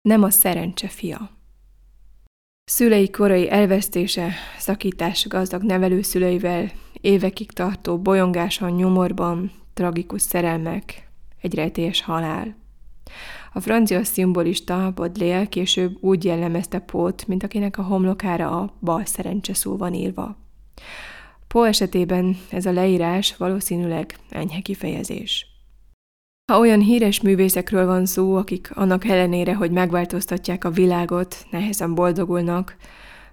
Nem 0.00 0.22
a 0.22 0.30
szerencse 0.30 0.88
fia. 0.88 1.30
Szülei 2.66 3.10
korai 3.10 3.50
elvesztése, 3.50 4.32
szakítás 4.58 5.28
gazdag 5.28 5.62
nevelőszüleivel, 5.62 6.70
évekig 7.00 7.52
tartó 7.52 7.98
bolyongáson, 7.98 8.70
nyomorban, 8.70 9.52
tragikus 9.74 10.22
szerelmek, 10.22 11.08
egy 11.40 11.54
rejtélyes 11.54 12.02
halál. 12.02 12.56
A 13.52 13.60
francia 13.60 14.04
szimbolista 14.04 14.92
Baudelaire 14.94 15.46
később 15.46 15.96
úgy 16.00 16.24
jellemezte 16.24 16.78
Pót, 16.78 17.26
mint 17.26 17.42
akinek 17.42 17.78
a 17.78 17.82
homlokára 17.82 18.60
a 18.60 18.74
bal 18.80 19.04
szerencse 19.04 19.54
szó 19.54 19.76
van 19.76 19.94
írva. 19.94 20.36
Pó 21.48 21.62
esetében 21.62 22.36
ez 22.50 22.66
a 22.66 22.72
leírás 22.72 23.36
valószínűleg 23.36 24.18
enyhe 24.28 24.60
kifejezés. 24.60 25.53
Ha 26.52 26.58
olyan 26.58 26.80
híres 26.80 27.20
művészekről 27.20 27.86
van 27.86 28.06
szó, 28.06 28.36
akik 28.36 28.70
annak 28.76 29.04
ellenére, 29.04 29.54
hogy 29.54 29.70
megváltoztatják 29.70 30.64
a 30.64 30.70
világot, 30.70 31.46
nehezen 31.50 31.94
boldogulnak, 31.94 32.76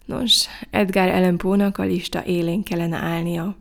nos, 0.05 0.45
Edgar 0.69 1.07
Allan 1.07 1.37
Poe-nak 1.37 1.77
a 1.77 1.83
lista 1.83 2.25
élén 2.25 2.63
kellene 2.63 2.97
állnia. 2.97 3.55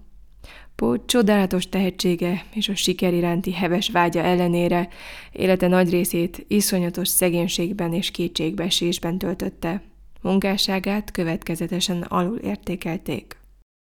Poe 0.75 0.99
csodálatos 1.07 1.69
tehetsége 1.69 2.45
és 2.55 2.69
a 2.69 2.75
siker 2.75 3.15
iránti 3.15 3.53
heves 3.53 3.91
vágya 3.91 4.21
ellenére 4.21 4.89
élete 5.33 5.69
nagy 5.69 5.91
részét 5.91 6.45
iszonyatos 6.49 7.09
szegénységben 7.09 7.93
és 7.93 8.11
kétségbeesésben 8.11 9.19
töltötte. 9.19 9.83
Munkásságát 10.21 11.11
következetesen 11.11 12.03
alul 12.03 12.39
értékelték. 12.39 13.37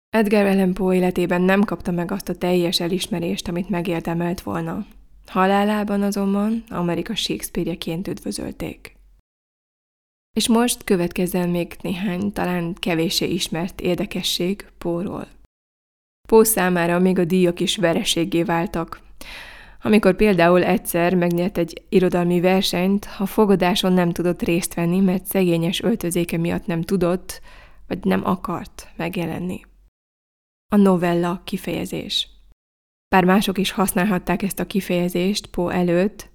Edgar 0.09 0.45
Allan 0.45 0.73
Poe 0.73 0.95
életében 0.95 1.41
nem 1.41 1.63
kapta 1.63 1.91
meg 1.91 2.11
azt 2.11 2.29
a 2.29 2.35
teljes 2.35 2.79
elismerést, 2.79 3.47
amit 3.47 3.69
megérdemelt 3.69 4.41
volna. 4.41 4.85
Halálában 5.27 6.01
azonban 6.01 6.63
Amerika 6.69 7.15
Shakespeare-jeként 7.15 8.07
üdvözölték. 8.07 8.95
És 10.35 10.47
most 10.47 10.83
következzen 10.83 11.49
még 11.49 11.75
néhány, 11.81 12.31
talán 12.31 12.73
kevéssé 12.73 13.25
ismert 13.25 13.81
érdekesség 13.81 14.67
Póról. 14.77 15.27
Pó 16.27 16.43
számára 16.43 16.99
még 16.99 17.19
a 17.19 17.25
díjak 17.25 17.59
is 17.59 17.77
vereségé 17.77 18.43
váltak. 18.43 19.01
Amikor 19.81 20.15
például 20.15 20.63
egyszer 20.63 21.15
megnyert 21.15 21.57
egy 21.57 21.81
irodalmi 21.89 22.39
versenyt, 22.39 23.07
a 23.17 23.25
fogadáson 23.25 23.93
nem 23.93 24.11
tudott 24.11 24.41
részt 24.41 24.73
venni, 24.73 24.99
mert 24.99 25.25
szegényes 25.25 25.81
öltözéke 25.81 26.37
miatt 26.37 26.65
nem 26.65 26.81
tudott, 26.81 27.41
vagy 27.87 28.03
nem 28.03 28.25
akart 28.25 28.87
megjelenni. 28.95 29.61
A 30.71 30.75
novella 30.75 31.41
kifejezés. 31.43 32.27
Bár 33.13 33.23
mások 33.23 33.57
is 33.57 33.71
használhatták 33.71 34.43
ezt 34.43 34.59
a 34.59 34.65
kifejezést 34.65 35.47
Poe 35.47 35.73
előtt, 35.73 36.29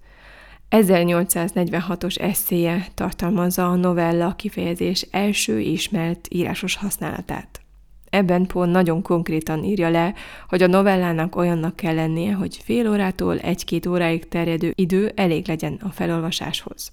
1846-os 0.69 2.21
eszéje 2.21 2.87
tartalmazza 2.93 3.69
a 3.69 3.75
novella 3.75 4.35
kifejezés 4.35 5.07
első 5.11 5.59
ismert 5.59 6.27
írásos 6.29 6.75
használatát. 6.75 7.61
Ebben 8.09 8.45
Poe 8.45 8.65
nagyon 8.65 9.01
konkrétan 9.01 9.63
írja 9.63 9.89
le, 9.89 10.13
hogy 10.49 10.63
a 10.63 10.67
novellának 10.67 11.35
olyannak 11.35 11.75
kell 11.75 11.95
lennie, 11.95 12.33
hogy 12.33 12.59
fél 12.63 12.89
órától 12.89 13.39
egy-két 13.39 13.85
óráig 13.85 14.27
terjedő 14.27 14.73
idő 14.75 15.11
elég 15.15 15.47
legyen 15.47 15.79
a 15.83 15.89
felolvasáshoz. 15.89 16.91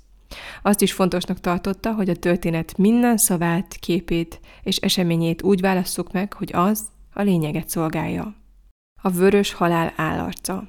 Azt 0.63 0.83
is 0.83 0.93
fontosnak 0.93 1.41
tartotta, 1.41 1.93
hogy 1.93 2.09
a 2.09 2.17
történet 2.17 2.77
minden 2.77 3.17
szavát, 3.17 3.77
képét 3.81 4.41
és 4.63 4.77
eseményét 4.77 5.43
úgy 5.43 5.61
válasszuk 5.61 6.13
meg, 6.13 6.33
hogy 6.33 6.51
az 6.55 6.89
a 7.13 7.23
lényeget 7.23 7.69
szolgálja. 7.69 8.45
A 9.03 9.11
vörös 9.11 9.53
halál 9.53 9.93
állarca. 9.97 10.69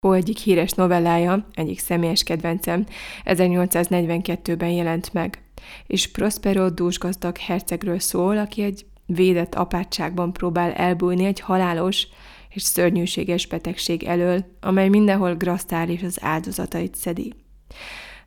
Poe 0.00 0.16
egyik 0.16 0.38
híres 0.38 0.70
novellája, 0.72 1.48
egyik 1.52 1.78
személyes 1.78 2.22
kedvencem, 2.22 2.86
1842-ben 3.24 4.70
jelent 4.70 5.12
meg, 5.12 5.42
és 5.86 6.10
Prospero 6.10 6.70
dúsgazdag 6.70 7.36
hercegről 7.36 7.98
szól, 7.98 8.38
aki 8.38 8.62
egy 8.62 8.86
védett 9.06 9.54
apátságban 9.54 10.32
próbál 10.32 10.72
elbújni 10.72 11.24
egy 11.24 11.40
halálos 11.40 12.06
és 12.48 12.62
szörnyűséges 12.62 13.46
betegség 13.46 14.02
elől, 14.02 14.44
amely 14.60 14.88
mindenhol 14.88 15.34
grasztál 15.34 15.88
és 15.88 16.02
az 16.02 16.18
áldozatait 16.20 16.94
szedi. 16.94 17.34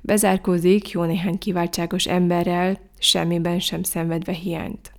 Bezárkózik 0.02 0.89
jó 0.89 1.04
néhány 1.04 1.38
kiváltságos 1.38 2.06
emberrel, 2.06 2.80
semmiben 3.00 3.60
sem 3.60 3.84
szenvedve 3.84 4.32
hiányt. 4.32 4.91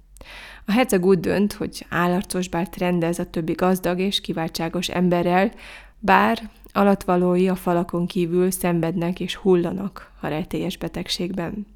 A 0.72 0.74
herceg 0.74 1.04
úgy 1.04 1.20
dönt, 1.20 1.52
hogy 1.52 1.86
állarcos 1.88 2.48
bárt 2.48 2.76
rendez 2.76 3.18
a 3.18 3.30
többi 3.30 3.52
gazdag 3.52 3.98
és 3.98 4.20
kiváltságos 4.20 4.88
emberrel, 4.88 5.52
bár 5.98 6.50
alatvalói 6.72 7.48
a 7.48 7.54
falakon 7.54 8.06
kívül 8.06 8.50
szenvednek 8.50 9.20
és 9.20 9.34
hullanak 9.34 10.12
a 10.20 10.26
rejtélyes 10.26 10.76
betegségben. 10.76 11.66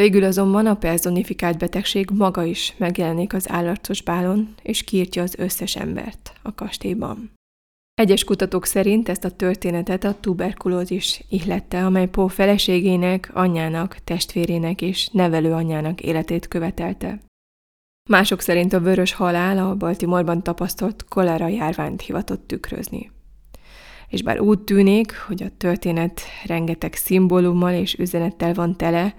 Végül 0.00 0.24
azonban 0.24 0.66
a 0.66 0.76
personifikált 0.76 1.58
betegség 1.58 2.10
maga 2.10 2.44
is 2.44 2.74
megjelenik 2.78 3.34
az 3.34 3.50
állarcos 3.50 4.02
bálon, 4.02 4.54
és 4.62 4.84
kiirtja 4.84 5.22
az 5.22 5.34
összes 5.38 5.76
embert 5.76 6.32
a 6.42 6.54
kastélyban. 6.54 7.32
Egyes 7.94 8.24
kutatók 8.24 8.66
szerint 8.66 9.08
ezt 9.08 9.24
a 9.24 9.36
történetet 9.36 10.04
a 10.04 10.20
tuberkulózis 10.20 11.24
ihlette, 11.28 11.84
amely 11.84 12.08
Pó 12.08 12.26
feleségének, 12.26 13.30
anyjának, 13.32 13.96
testvérének 14.04 14.82
és 14.82 15.08
nevelő 15.08 15.52
anyjának 15.52 16.00
életét 16.00 16.48
követelte. 16.48 17.20
Mások 18.08 18.40
szerint 18.40 18.72
a 18.72 18.80
vörös 18.80 19.12
halál 19.12 19.58
a 19.58 19.74
Baltimorban 19.74 20.42
tapasztalt 20.42 21.04
kolera 21.08 21.48
járványt 21.48 22.00
hivatott 22.00 22.46
tükrözni. 22.46 23.10
És 24.08 24.22
bár 24.22 24.40
úgy 24.40 24.60
tűnik, 24.60 25.18
hogy 25.26 25.42
a 25.42 25.56
történet 25.56 26.20
rengeteg 26.46 26.94
szimbólummal 26.94 27.72
és 27.72 27.94
üzenettel 27.94 28.54
van 28.54 28.76
tele, 28.76 29.14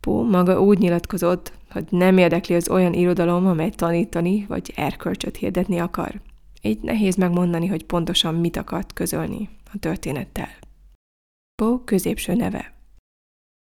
Pó 0.00 0.24
maga 0.24 0.60
úgy 0.60 0.78
nyilatkozott, 0.78 1.52
hogy 1.70 1.84
nem 1.90 2.18
érdekli 2.18 2.54
az 2.54 2.68
olyan 2.68 2.92
irodalom, 2.92 3.46
amely 3.46 3.70
tanítani 3.70 4.44
vagy 4.48 4.72
erkölcsöt 4.76 5.36
hirdetni 5.36 5.78
akar. 5.78 6.20
Így 6.62 6.80
nehéz 6.80 7.16
megmondani, 7.16 7.66
hogy 7.66 7.84
pontosan 7.84 8.34
mit 8.34 8.56
akart 8.56 8.92
közölni 8.92 9.48
a 9.72 9.78
történettel. 9.78 10.48
Pó 11.62 11.78
középső 11.78 12.34
neve. 12.34 12.75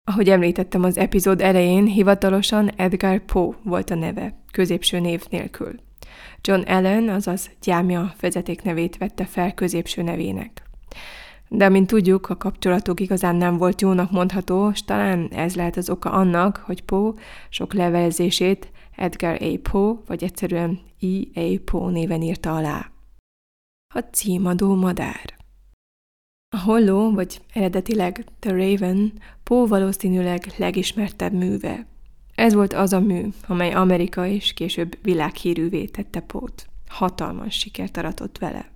Ahogy 0.05 0.29
említettem 0.29 0.83
az 0.83 0.97
epizód 0.97 1.41
elején, 1.41 1.87
hivatalosan 1.87 2.71
Edgar 2.77 3.19
Poe 3.19 3.57
volt 3.65 3.91
a 3.91 3.95
neve, 3.95 4.43
középső 4.51 5.01
név 5.01 5.25
nélkül. 5.31 5.75
John 6.41 6.61
Allen, 6.61 7.09
azaz 7.09 7.51
gyámja 7.63 8.15
vezetéknevét 8.21 8.97
vette 8.97 9.25
fel 9.25 9.55
középső 9.55 10.03
nevének. 10.03 10.63
De 11.49 11.69
mint 11.69 11.87
tudjuk, 11.87 12.29
a 12.29 12.37
kapcsolatuk 12.37 13.01
igazán 13.01 13.37
nem 13.37 13.57
volt 13.57 13.81
jónak 13.81 14.11
mondható, 14.11 14.71
és 14.71 14.85
talán 14.85 15.29
ez 15.29 15.55
lehet 15.55 15.77
az 15.77 15.91
oka 15.91 16.11
annak, 16.11 16.57
hogy 16.57 16.83
Poe 16.83 17.13
sok 17.49 17.75
levelezését 17.75 18.71
Edgar 18.97 19.43
A. 19.43 19.59
Poe, 19.71 19.95
vagy 20.07 20.25
egyszerűen 20.25 20.81
E. 21.01 21.41
A. 21.41 21.59
Poe 21.65 21.91
néven 21.91 22.23
írta 22.23 22.57
alá. 22.57 22.91
A 23.95 23.99
címadó 23.99 24.75
madár. 24.75 25.42
A 26.55 26.59
holló, 26.59 27.11
vagy 27.13 27.41
eredetileg 27.53 28.25
The 28.39 28.51
Raven, 28.51 29.13
Poe 29.43 29.67
valószínűleg 29.67 30.53
legismertebb 30.57 31.33
műve. 31.33 31.87
Ez 32.35 32.55
volt 32.55 32.73
az 32.73 32.93
a 32.93 33.01
mű, 33.01 33.29
amely 33.47 33.73
Amerika 33.73 34.27
és 34.27 34.53
később 34.53 34.99
világhírűvé 35.03 35.85
tette 35.85 36.21
Pót. 36.21 36.67
Hatalmas 36.89 37.55
sikert 37.59 37.97
aratott 37.97 38.39
vele. 38.39 38.71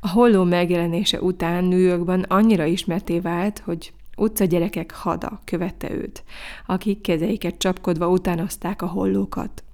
A 0.00 0.08
holló 0.08 0.44
megjelenése 0.44 1.20
után 1.20 1.64
New 1.64 1.78
Yorkban 1.78 2.22
annyira 2.22 2.64
ismerté 2.64 3.18
vált, 3.18 3.58
hogy 3.58 3.92
utcagyerekek 4.16 4.92
hada 4.92 5.40
követte 5.44 5.90
őt, 5.90 6.24
akik 6.66 7.00
kezeiket 7.00 7.58
csapkodva 7.58 8.08
utánozták 8.08 8.82
a 8.82 8.86
hollókat. 8.86 9.64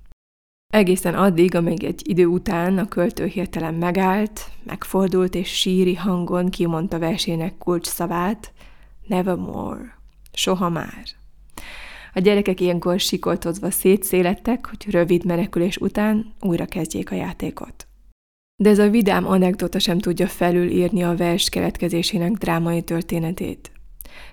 Egészen 0.75 1.15
addig, 1.15 1.55
amíg 1.55 1.85
egy 1.85 2.09
idő 2.09 2.27
után 2.27 2.79
a 2.79 2.89
költő 2.89 3.27
hirtelen 3.27 3.75
megállt, 3.75 4.51
megfordult 4.65 5.35
és 5.35 5.49
síri 5.49 5.95
hangon 5.95 6.51
kimondta 6.51 6.99
versének 6.99 7.59
kulcs 7.59 7.87
szavát, 7.87 8.53
Nevermore, 9.07 9.99
soha 10.33 10.69
már. 10.69 11.05
A 12.15 12.21
gyerekek 12.21 12.61
ilyenkor 12.61 13.01
sikoltozva 13.01 13.71
szétszélettek, 13.71 14.67
hogy 14.67 14.91
rövid 14.91 15.25
menekülés 15.25 15.77
után 15.77 16.35
újra 16.41 16.65
kezdjék 16.65 17.11
a 17.11 17.15
játékot. 17.15 17.87
De 18.57 18.71
ez 18.71 18.79
a 18.79 18.91
vidám 18.91 19.27
anekdota 19.27 19.79
sem 19.79 19.99
tudja 19.99 20.27
felülírni 20.27 21.03
a 21.03 21.17
vers 21.17 21.49
keletkezésenek 21.49 22.33
drámai 22.33 22.83
történetét. 22.83 23.73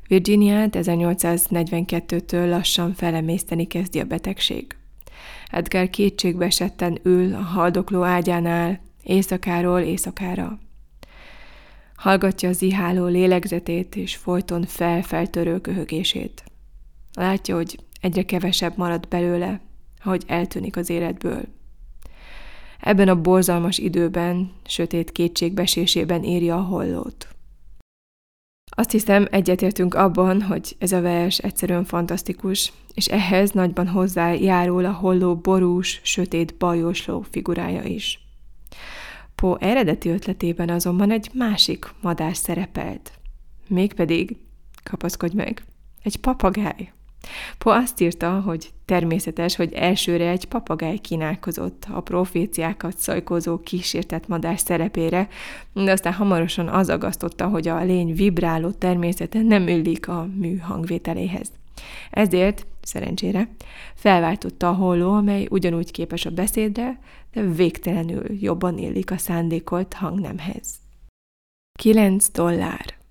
Virginiát 0.07 0.75
1842-től 0.79 2.49
lassan 2.49 2.93
felemészteni 2.93 3.67
kezdi 3.67 3.99
a 3.99 4.05
betegség. 4.05 4.75
Edgar 5.51 5.89
kétségbe 5.89 6.45
esetten 6.45 6.99
ül 7.03 7.33
a 7.33 7.41
haldokló 7.41 8.03
ágyánál, 8.03 8.79
éjszakáról 9.03 9.79
éjszakára. 9.79 10.59
Hallgatja 11.95 12.49
az 12.49 12.61
iháló 12.61 13.05
lélegzetét 13.05 13.95
és 13.95 14.15
folyton 14.15 14.63
fel-feltörő 14.63 15.61
köhögését. 15.61 16.43
Látja, 17.13 17.55
hogy 17.55 17.79
egyre 18.01 18.23
kevesebb 18.23 18.77
marad 18.77 19.07
belőle, 19.07 19.61
ahogy 20.03 20.23
eltűnik 20.27 20.77
az 20.77 20.89
életből. 20.89 21.41
Ebben 22.79 23.07
a 23.07 23.21
borzalmas 23.21 23.77
időben, 23.77 24.51
sötét 24.65 25.11
kétségbesésében 25.11 26.23
írja 26.23 26.55
a 26.55 26.61
hollót. 26.61 27.34
Azt 28.69 28.91
hiszem, 28.91 29.27
egyetértünk 29.31 29.93
abban, 29.93 30.41
hogy 30.41 30.75
ez 30.79 30.91
a 30.91 31.01
vers 31.01 31.37
egyszerűen 31.37 31.83
fantasztikus, 31.83 32.73
és 32.93 33.05
ehhez 33.07 33.51
nagyban 33.51 33.87
hozzájárul 33.87 34.85
a 34.85 34.91
holló 34.91 35.35
borús, 35.35 35.99
sötét 36.03 36.57
bajósló 36.57 37.25
figurája 37.29 37.83
is. 37.83 38.19
Po 39.35 39.55
eredeti 39.55 40.09
ötletében 40.09 40.69
azonban 40.69 41.11
egy 41.11 41.29
másik 41.33 41.93
madár 42.01 42.35
szerepelt. 42.35 43.11
Mégpedig, 43.67 44.37
kapaszkodj 44.83 45.35
meg, 45.35 45.63
egy 46.03 46.17
papagáj. 46.17 46.94
Po 47.57 47.69
azt 47.69 48.01
írta, 48.01 48.39
hogy 48.39 48.69
természetes, 48.85 49.55
hogy 49.55 49.73
elsőre 49.73 50.29
egy 50.29 50.45
papagáj 50.45 50.97
kínálkozott 50.97 51.85
a 51.91 52.01
proféciákat 52.01 52.97
szajkozó 52.97 53.59
kísértett 53.59 54.27
madár 54.27 54.59
szerepére, 54.59 55.27
de 55.73 55.91
aztán 55.91 56.13
hamarosan 56.13 56.67
az 56.67 56.89
agasztotta, 56.89 57.47
hogy 57.47 57.67
a 57.67 57.83
lény 57.83 58.13
vibráló 58.13 58.71
természete 58.71 59.41
nem 59.41 59.67
illik 59.67 60.07
a 60.07 60.27
mű 60.35 60.57
hangvételéhez. 60.57 61.51
Ezért, 62.09 62.65
szerencsére, 62.81 63.49
felváltotta 63.93 64.69
a 64.69 64.73
holló, 64.73 65.13
amely 65.13 65.47
ugyanúgy 65.49 65.91
képes 65.91 66.25
a 66.25 66.29
beszédre, 66.29 66.99
de 67.33 67.41
végtelenül 67.41 68.23
jobban 68.39 68.77
illik 68.77 69.11
a 69.11 69.17
szándékolt 69.17 69.93
hangnemhez. 69.93 70.75
9 71.79 72.29
dollár 72.29 73.04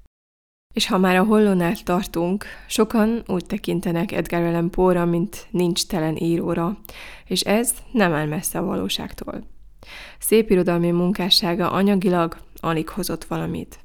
és 0.75 0.87
ha 0.87 0.99
már 0.99 1.17
a 1.17 1.25
hollónál 1.25 1.75
tartunk, 1.85 2.45
sokan 2.67 3.23
úgy 3.27 3.47
tekintenek 3.47 4.13
Edgar 4.13 4.43
Allan 4.43 4.71
Poe-ra, 4.71 5.05
mint 5.05 5.47
nincs 5.51 5.87
telen 5.87 6.17
íróra, 6.17 6.79
és 7.25 7.41
ez 7.41 7.75
nem 7.93 8.13
áll 8.13 8.27
messze 8.27 8.59
a 8.59 8.65
valóságtól. 8.65 9.43
Szép 10.19 10.51
irodalmi 10.51 10.91
munkássága 10.91 11.71
anyagilag 11.71 12.37
alig 12.61 12.89
hozott 12.89 13.25
valamit. 13.25 13.79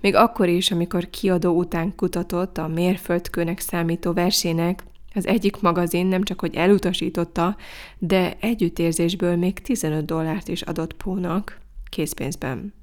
Még 0.00 0.14
akkor 0.14 0.48
is, 0.48 0.70
amikor 0.70 1.10
kiadó 1.10 1.56
után 1.56 1.94
kutatott 1.96 2.58
a 2.58 2.68
mérföldkőnek 2.68 3.58
számító 3.58 4.12
versének, 4.12 4.84
az 5.14 5.26
egyik 5.26 5.60
magazin 5.60 6.06
nem 6.06 6.22
csak 6.22 6.40
hogy 6.40 6.54
elutasította, 6.54 7.56
de 7.98 8.36
együttérzésből 8.40 9.36
még 9.36 9.58
15 9.58 10.04
dollárt 10.04 10.48
is 10.48 10.62
adott 10.62 10.94
Pónak 10.94 11.60
készpénzben 11.90 12.74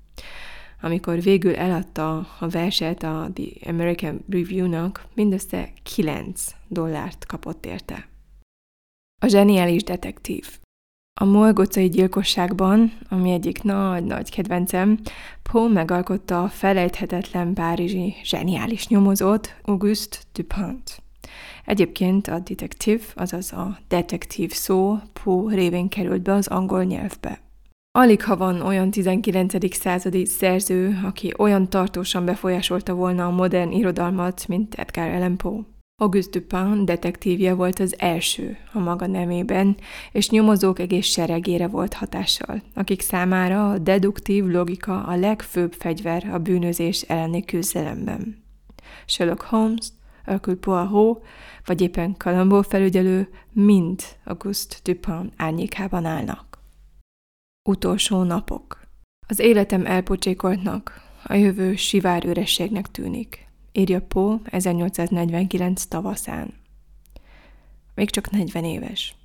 amikor 0.82 1.22
végül 1.22 1.56
eladta 1.56 2.28
a 2.40 2.48
verset 2.48 3.04
a 3.04 3.30
The 3.34 3.70
American 3.70 4.26
Review-nak, 4.30 5.06
mindössze 5.14 5.74
9 5.84 6.56
dollárt 6.68 7.26
kapott 7.26 7.66
érte. 7.66 8.08
A 9.22 9.28
zseniális 9.28 9.84
detektív. 9.84 10.60
A 11.20 11.26
molgocai 11.26 11.90
gyilkosságban, 11.90 12.92
ami 13.10 13.32
egyik 13.32 13.64
nagy-nagy 13.64 14.32
kedvencem, 14.32 15.00
Poe 15.52 15.70
megalkotta 15.70 16.44
a 16.44 16.48
felejthetetlen 16.48 17.54
párizsi 17.54 18.16
zseniális 18.24 18.88
nyomozót, 18.88 19.56
Auguste 19.62 20.18
Dupont. 20.34 21.02
Egyébként 21.66 22.28
a 22.28 22.40
detektív, 22.40 23.14
azaz 23.16 23.52
a 23.54 23.78
detektív 23.88 24.52
szó 24.52 24.98
Poe 25.24 25.56
révén 25.56 25.90
került 25.90 26.22
be 26.22 26.34
az 26.34 26.48
angol 26.48 26.84
nyelvbe. 26.84 27.51
Alig 27.94 28.24
ha 28.24 28.38
van 28.38 28.62
olyan 28.62 28.92
19. 28.92 29.76
századi 29.76 30.26
szerző, 30.26 31.00
aki 31.04 31.34
olyan 31.38 31.70
tartósan 31.70 32.26
befolyásolta 32.26 32.94
volna 32.94 33.26
a 33.26 33.30
modern 33.30 33.72
irodalmat, 33.72 34.48
mint 34.48 34.76
Edgar 34.76 35.10
Allan 35.10 35.38
Poe. 35.38 35.60
Auguste 36.02 36.40
Dupin 36.40 36.86
detektívje 36.86 37.54
volt 37.54 37.80
az 37.80 37.96
első 37.98 38.58
a 38.74 38.80
maga 38.80 39.08
nemében, 39.08 39.78
és 40.12 40.30
nyomozók 40.30 40.80
egész 40.80 41.06
seregére 41.06 41.68
volt 41.68 41.94
hatással, 41.94 42.62
akik 42.76 43.02
számára 43.02 43.70
a 43.70 43.78
deduktív 43.78 44.46
logika 44.46 45.04
a 45.04 45.16
legfőbb 45.16 45.74
fegyver 45.74 46.30
a 46.34 46.38
bűnözés 46.38 47.02
elleni 47.02 47.46
küzdelemben. 47.46 48.44
Sherlock 49.06 49.42
Holmes, 49.42 49.88
Hercule 50.26 50.56
Poirot, 50.56 51.26
vagy 51.66 51.82
éppen 51.82 52.16
Columbo 52.18 52.62
felügyelő 52.62 53.30
mind 53.52 54.02
Auguste 54.24 54.76
Dupin 54.84 55.32
árnyékában 55.38 56.06
állnak. 56.06 56.51
Utolsó 57.64 58.24
napok. 58.24 58.82
Az 59.28 59.40
életem 59.40 59.86
elpocsékoltnak, 59.86 61.02
a 61.24 61.34
jövő 61.34 61.76
sivár 61.76 62.26
ürességnek 62.26 62.92
tűnik, 62.92 63.48
írja 63.72 64.02
Poe 64.02 64.38
1849 64.46 65.86
tavaszán. 65.86 66.54
Még 67.96 68.10
csak 68.10 68.30
40 68.30 68.64
éves. 68.64 69.16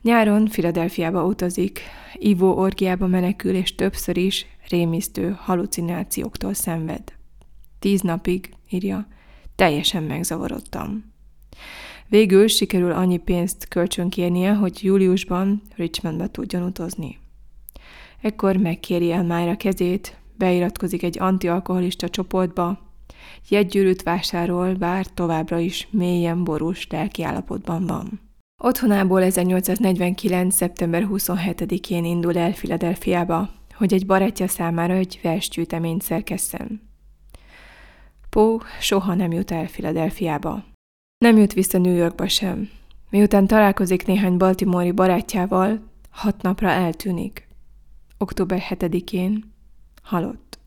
Nyáron 0.00 0.48
Filadelfiába 0.48 1.24
utazik, 1.24 1.80
ivó 2.14 2.56
orgiába 2.56 3.06
menekül, 3.06 3.54
és 3.54 3.74
többször 3.74 4.16
is 4.16 4.46
rémisztő 4.68 5.36
halucinációktól 5.38 6.54
szenved. 6.54 7.02
Tíz 7.78 8.00
napig, 8.00 8.54
írja, 8.70 9.06
teljesen 9.54 10.02
megzavarodtam. 10.02 11.12
Végül 12.12 12.48
sikerül 12.48 12.90
annyi 12.90 13.16
pénzt 13.16 13.68
kölcsönkérnie, 13.68 14.52
hogy 14.52 14.84
júliusban 14.84 15.62
Richmondba 15.76 16.26
tudjon 16.26 16.62
utazni. 16.62 17.18
Ekkor 18.20 18.56
megkéri 18.56 19.12
el 19.12 19.24
Májra 19.24 19.56
kezét, 19.56 20.16
beiratkozik 20.36 21.02
egy 21.02 21.18
antialkoholista 21.18 22.08
csoportba, 22.08 22.78
jegygyűrűt 23.48 24.02
vásárol, 24.02 24.74
bár 24.74 25.06
továbbra 25.06 25.58
is 25.58 25.88
mélyen 25.90 26.44
borús 26.44 26.86
lelkiállapotban 26.90 27.86
van. 27.86 28.20
Otthonából 28.62 29.22
1849. 29.22 30.54
szeptember 30.54 31.06
27-én 31.10 32.04
indul 32.04 32.36
el 32.36 32.52
Filadelfiába, 32.52 33.50
hogy 33.74 33.92
egy 33.92 34.06
barátja 34.06 34.48
számára 34.48 34.94
egy 34.94 35.20
versgyűjteményt 35.22 36.02
szerkesszen. 36.02 36.82
Poe 38.30 38.58
soha 38.80 39.14
nem 39.14 39.32
jut 39.32 39.50
el 39.50 39.66
Filadelfiába. 39.66 40.70
Nem 41.22 41.36
jut 41.36 41.52
vissza 41.52 41.78
New 41.78 41.94
Yorkba 41.94 42.28
sem. 42.28 42.70
Miután 43.10 43.46
találkozik 43.46 44.06
néhány 44.06 44.36
baltimori 44.36 44.92
barátjával, 44.92 45.80
hat 46.10 46.42
napra 46.42 46.68
eltűnik. 46.68 47.48
Október 48.18 48.62
7-én 48.70 49.52
halott. 50.02 50.58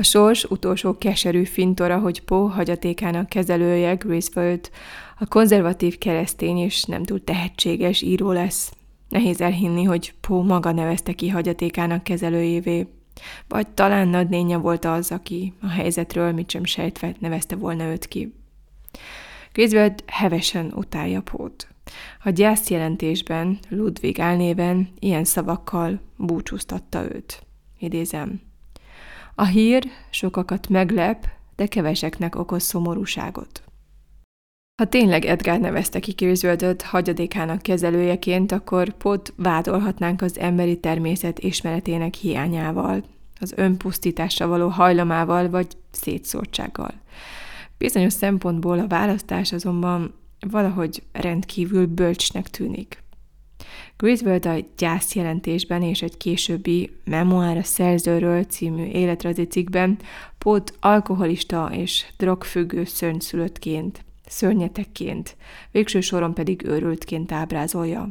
A 0.00 0.02
sors 0.02 0.44
utolsó 0.44 0.98
keserű 0.98 1.44
fintora, 1.44 1.98
hogy 1.98 2.22
Poe 2.22 2.50
hagyatékának 2.50 3.28
kezelője 3.28 3.94
Griswold 3.94 4.70
a 5.18 5.26
konzervatív 5.26 5.98
keresztény 5.98 6.58
és 6.58 6.84
nem 6.84 7.02
túl 7.02 7.24
tehetséges 7.24 8.02
író 8.02 8.32
lesz. 8.32 8.72
Nehéz 9.08 9.40
elhinni, 9.40 9.84
hogy 9.84 10.14
Poe 10.20 10.42
maga 10.42 10.72
nevezte 10.72 11.12
ki 11.12 11.28
hagyatékának 11.28 12.04
kezelőjévé. 12.04 12.86
Vagy 13.48 13.68
talán 13.68 14.08
nagynénye 14.08 14.56
volt 14.56 14.84
az, 14.84 15.12
aki 15.12 15.52
a 15.60 15.68
helyzetről 15.68 16.32
mit 16.32 16.50
sem 16.50 16.64
sejtve 16.64 17.14
nevezte 17.18 17.56
volna 17.56 17.84
őt 17.84 18.06
ki. 18.06 18.37
Griswold 19.58 20.04
hevesen 20.06 20.72
utálja 20.74 21.20
Pót. 21.20 21.68
A 22.22 22.30
gyászjelentésben 22.30 23.58
Ludwig 23.68 24.20
álnéven 24.20 24.88
ilyen 24.98 25.24
szavakkal 25.24 26.00
búcsúztatta 26.16 27.02
őt. 27.14 27.42
Idézem. 27.78 28.40
A 29.34 29.44
hír 29.44 29.84
sokakat 30.10 30.68
meglep, 30.68 31.26
de 31.56 31.66
keveseknek 31.66 32.34
okoz 32.34 32.62
szomorúságot. 32.62 33.62
Ha 34.82 34.88
tényleg 34.88 35.24
Edgar 35.24 35.58
nevezte 35.58 36.00
ki 36.00 36.12
Griswoldot 36.12 36.82
hagyadékának 36.82 37.62
kezelőjeként, 37.62 38.52
akkor 38.52 38.92
pot 38.92 39.32
vádolhatnánk 39.36 40.22
az 40.22 40.38
emberi 40.38 40.80
természet 40.80 41.38
ismeretének 41.38 42.14
hiányával, 42.14 43.04
az 43.40 43.52
önpusztításra 43.56 44.46
való 44.46 44.68
hajlamával 44.68 45.50
vagy 45.50 45.66
szétszórtsággal. 45.90 46.92
Bizonyos 47.78 48.12
szempontból 48.12 48.78
a 48.78 48.86
választás 48.86 49.52
azonban 49.52 50.14
valahogy 50.40 51.02
rendkívül 51.12 51.86
bölcsnek 51.86 52.48
tűnik. 52.48 53.02
Griswold 53.96 54.46
a 54.46 54.56
gyászjelentésben 54.76 55.82
és 55.82 56.02
egy 56.02 56.16
későbbi 56.16 56.90
Memoár 57.04 57.56
a 57.56 57.62
szerzőről 57.62 58.44
című 58.44 58.84
életrajzi 58.84 59.44
cikkben 59.44 59.98
Pót 60.38 60.74
alkoholista 60.80 61.70
és 61.72 62.06
drogfüggő 62.16 62.84
szörnyszülöttként, 62.84 64.04
szörnyetekként, 64.26 65.36
végső 65.70 66.00
soron 66.00 66.34
pedig 66.34 66.64
őrültként 66.64 67.32
ábrázolja. 67.32 68.08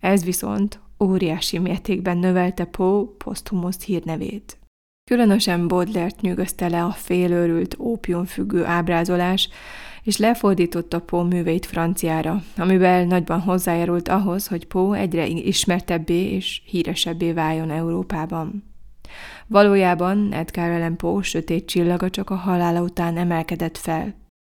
Ez 0.00 0.24
viszont 0.24 0.80
óriási 1.00 1.58
mértékben 1.58 2.18
növelte 2.18 2.64
Poe 2.64 3.04
poszthumus 3.18 3.76
hírnevét. 3.84 4.61
Különösen 5.12 5.68
Baudelaire-t 5.68 6.20
nyűgözte 6.20 6.68
le 6.68 6.84
a 6.84 6.90
félőrült, 6.90 7.76
ópiumfüggő 7.78 8.64
ábrázolás, 8.64 9.48
és 10.02 10.16
lefordította 10.16 11.00
Poe 11.00 11.22
műveit 11.22 11.66
franciára, 11.66 12.42
amivel 12.56 13.04
nagyban 13.04 13.40
hozzájárult 13.40 14.08
ahhoz, 14.08 14.46
hogy 14.46 14.66
Poe 14.66 14.98
egyre 14.98 15.26
ismertebbé 15.26 16.34
és 16.34 16.62
híresebbé 16.64 17.32
váljon 17.32 17.70
Európában. 17.70 18.74
Valójában 19.46 20.32
Edgar 20.32 20.70
Allan 20.70 20.96
Poe 20.96 21.22
sötét 21.22 21.66
csillaga 21.66 22.10
csak 22.10 22.30
a 22.30 22.34
halála 22.34 22.80
után 22.82 23.16
emelkedett 23.16 23.78
fel. 23.78 24.14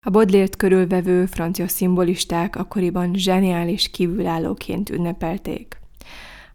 A 0.06 0.10
Baudelaire-t 0.10 0.56
körülvevő 0.56 1.26
francia 1.26 1.68
szimbolisták 1.68 2.56
akkoriban 2.56 3.14
zseniális 3.16 3.90
kívülállóként 3.90 4.90
ünnepelték. 4.90 5.83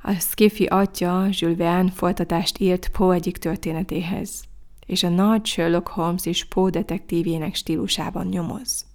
A 0.03 0.13
Skiffy 0.13 0.65
atya 0.65 1.29
Jules 1.31 1.57
Verne 1.57 1.91
folytatást 1.91 2.59
írt 2.59 2.89
Poe 2.89 3.15
egyik 3.15 3.37
történetéhez, 3.37 4.45
és 4.87 5.03
a 5.03 5.09
nagy 5.09 5.47
Sherlock 5.47 5.89
Holmes 5.89 6.27
is 6.27 6.45
Poe 6.45 6.71
detektívjének 6.71 7.55
stílusában 7.55 8.27
nyomoz. 8.27 8.87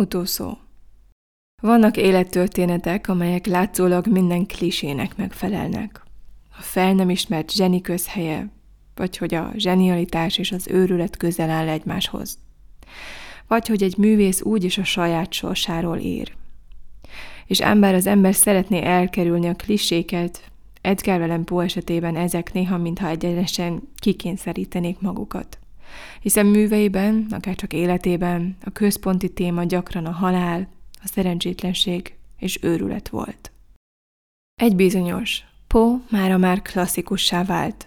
Utószó 0.00 0.58
Vannak 1.62 1.96
élettörténetek, 1.96 3.08
amelyek 3.08 3.46
látszólag 3.46 4.06
minden 4.06 4.46
klisének 4.46 5.16
megfelelnek. 5.16 6.02
A 6.58 6.62
fel 6.62 6.92
nem 6.92 7.10
ismert 7.10 7.52
zseni 7.52 7.80
közhelye, 7.80 8.50
vagy 8.94 9.16
hogy 9.16 9.34
a 9.34 9.52
zsenialitás 9.56 10.38
és 10.38 10.52
az 10.52 10.68
őrület 10.68 11.16
közel 11.16 11.50
áll 11.50 11.68
egymáshoz. 11.68 12.38
Vagy 13.46 13.68
hogy 13.68 13.82
egy 13.82 13.96
művész 13.96 14.42
úgy 14.42 14.64
is 14.64 14.78
a 14.78 14.84
saját 14.84 15.32
sorsáról 15.32 15.98
ír, 15.98 16.36
és 17.46 17.60
ember 17.60 17.94
az 17.94 18.06
ember 18.06 18.34
szeretné 18.34 18.82
elkerülni 18.82 19.48
a 19.48 19.54
kliséket, 19.54 20.50
Edgar 20.80 21.20
Allan 21.20 21.44
Poe 21.44 21.64
esetében 21.64 22.16
ezek 22.16 22.52
néha 22.52 22.78
mintha 22.78 23.08
egyenesen 23.08 23.82
kikényszerítenék 23.96 25.00
magukat. 25.00 25.58
Hiszen 26.20 26.46
műveiben, 26.46 27.26
akár 27.30 27.54
csak 27.54 27.72
életében 27.72 28.56
a 28.64 28.70
központi 28.70 29.28
téma 29.28 29.64
gyakran 29.64 30.06
a 30.06 30.10
halál, 30.10 30.68
a 30.92 31.08
szerencsétlenség 31.12 32.14
és 32.38 32.58
őrület 32.62 33.08
volt. 33.08 33.52
Egy 34.54 34.76
bizonyos, 34.76 35.44
Poe 35.66 35.96
mára 36.10 36.36
már 36.36 36.62
klasszikussá 36.62 37.44
vált. 37.44 37.86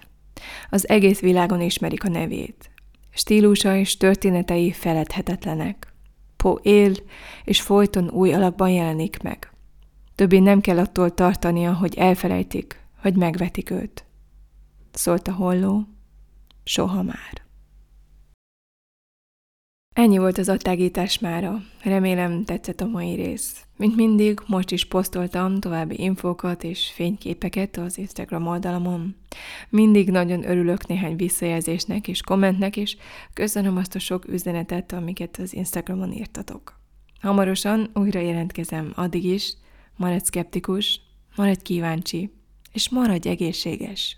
Az 0.70 0.90
egész 0.90 1.20
világon 1.20 1.62
ismerik 1.62 2.04
a 2.04 2.10
nevét. 2.10 2.70
Stílusa 3.14 3.76
és 3.76 3.98
történetei 3.98 4.72
feledhetetlenek. 4.72 5.94
Poe 6.44 6.60
él, 6.62 6.94
és 7.44 7.62
folyton 7.62 8.10
új 8.10 8.34
alakban 8.34 8.70
jelenik 8.70 9.22
meg. 9.22 9.52
Többé 10.16 10.40
nem 10.40 10.62
kell 10.62 10.78
attól 10.78 11.14
tartania, 11.14 11.74
hogy 11.74 11.96
elfelejtik, 11.98 12.86
vagy 13.02 13.16
megvetik 13.16 13.70
őt. 13.70 14.06
Szólt 14.92 15.28
a 15.28 15.34
holló, 15.34 15.88
soha 16.64 17.04
már. 17.04 17.49
Ennyi 19.94 20.18
volt 20.18 20.38
az 20.38 20.50
attágítás 20.50 21.20
mára. 21.20 21.62
Remélem 21.84 22.44
tetszett 22.44 22.82
a 22.82 22.86
mai 22.86 23.16
rész. 23.16 23.64
Mint 23.78 23.96
mindig, 23.96 24.40
most 24.48 24.72
is 24.72 24.86
posztoltam 24.86 25.60
további 25.60 26.02
infókat 26.02 26.64
és 26.64 26.92
fényképeket 26.94 27.78
az 27.78 27.98
Instagram 27.98 28.48
oldalamon. 28.48 29.16
Mindig 29.70 30.10
nagyon 30.10 30.50
örülök 30.50 30.88
néhány 30.88 31.16
visszajelzésnek 31.16 32.08
és 32.08 32.22
kommentnek, 32.22 32.78
és 32.78 32.98
köszönöm 33.34 33.78
azt 33.78 33.96
a 33.96 34.00
sok 34.00 34.28
üzenetet, 34.28 34.94
amiket 34.94 35.38
az 35.38 35.54
Instagramon 35.54 36.12
írtatok. 36.12 36.80
Hamarosan 37.22 37.90
újra 37.94 38.20
jelentkezem, 38.20 38.92
addig 38.96 39.24
is, 39.24 39.54
maradj 39.96 40.24
szkeptikus, 40.24 41.02
maradj 41.36 41.62
kíváncsi, 41.62 42.34
és 42.74 42.90
maradj 42.90 43.30
egészséges. 43.30 44.18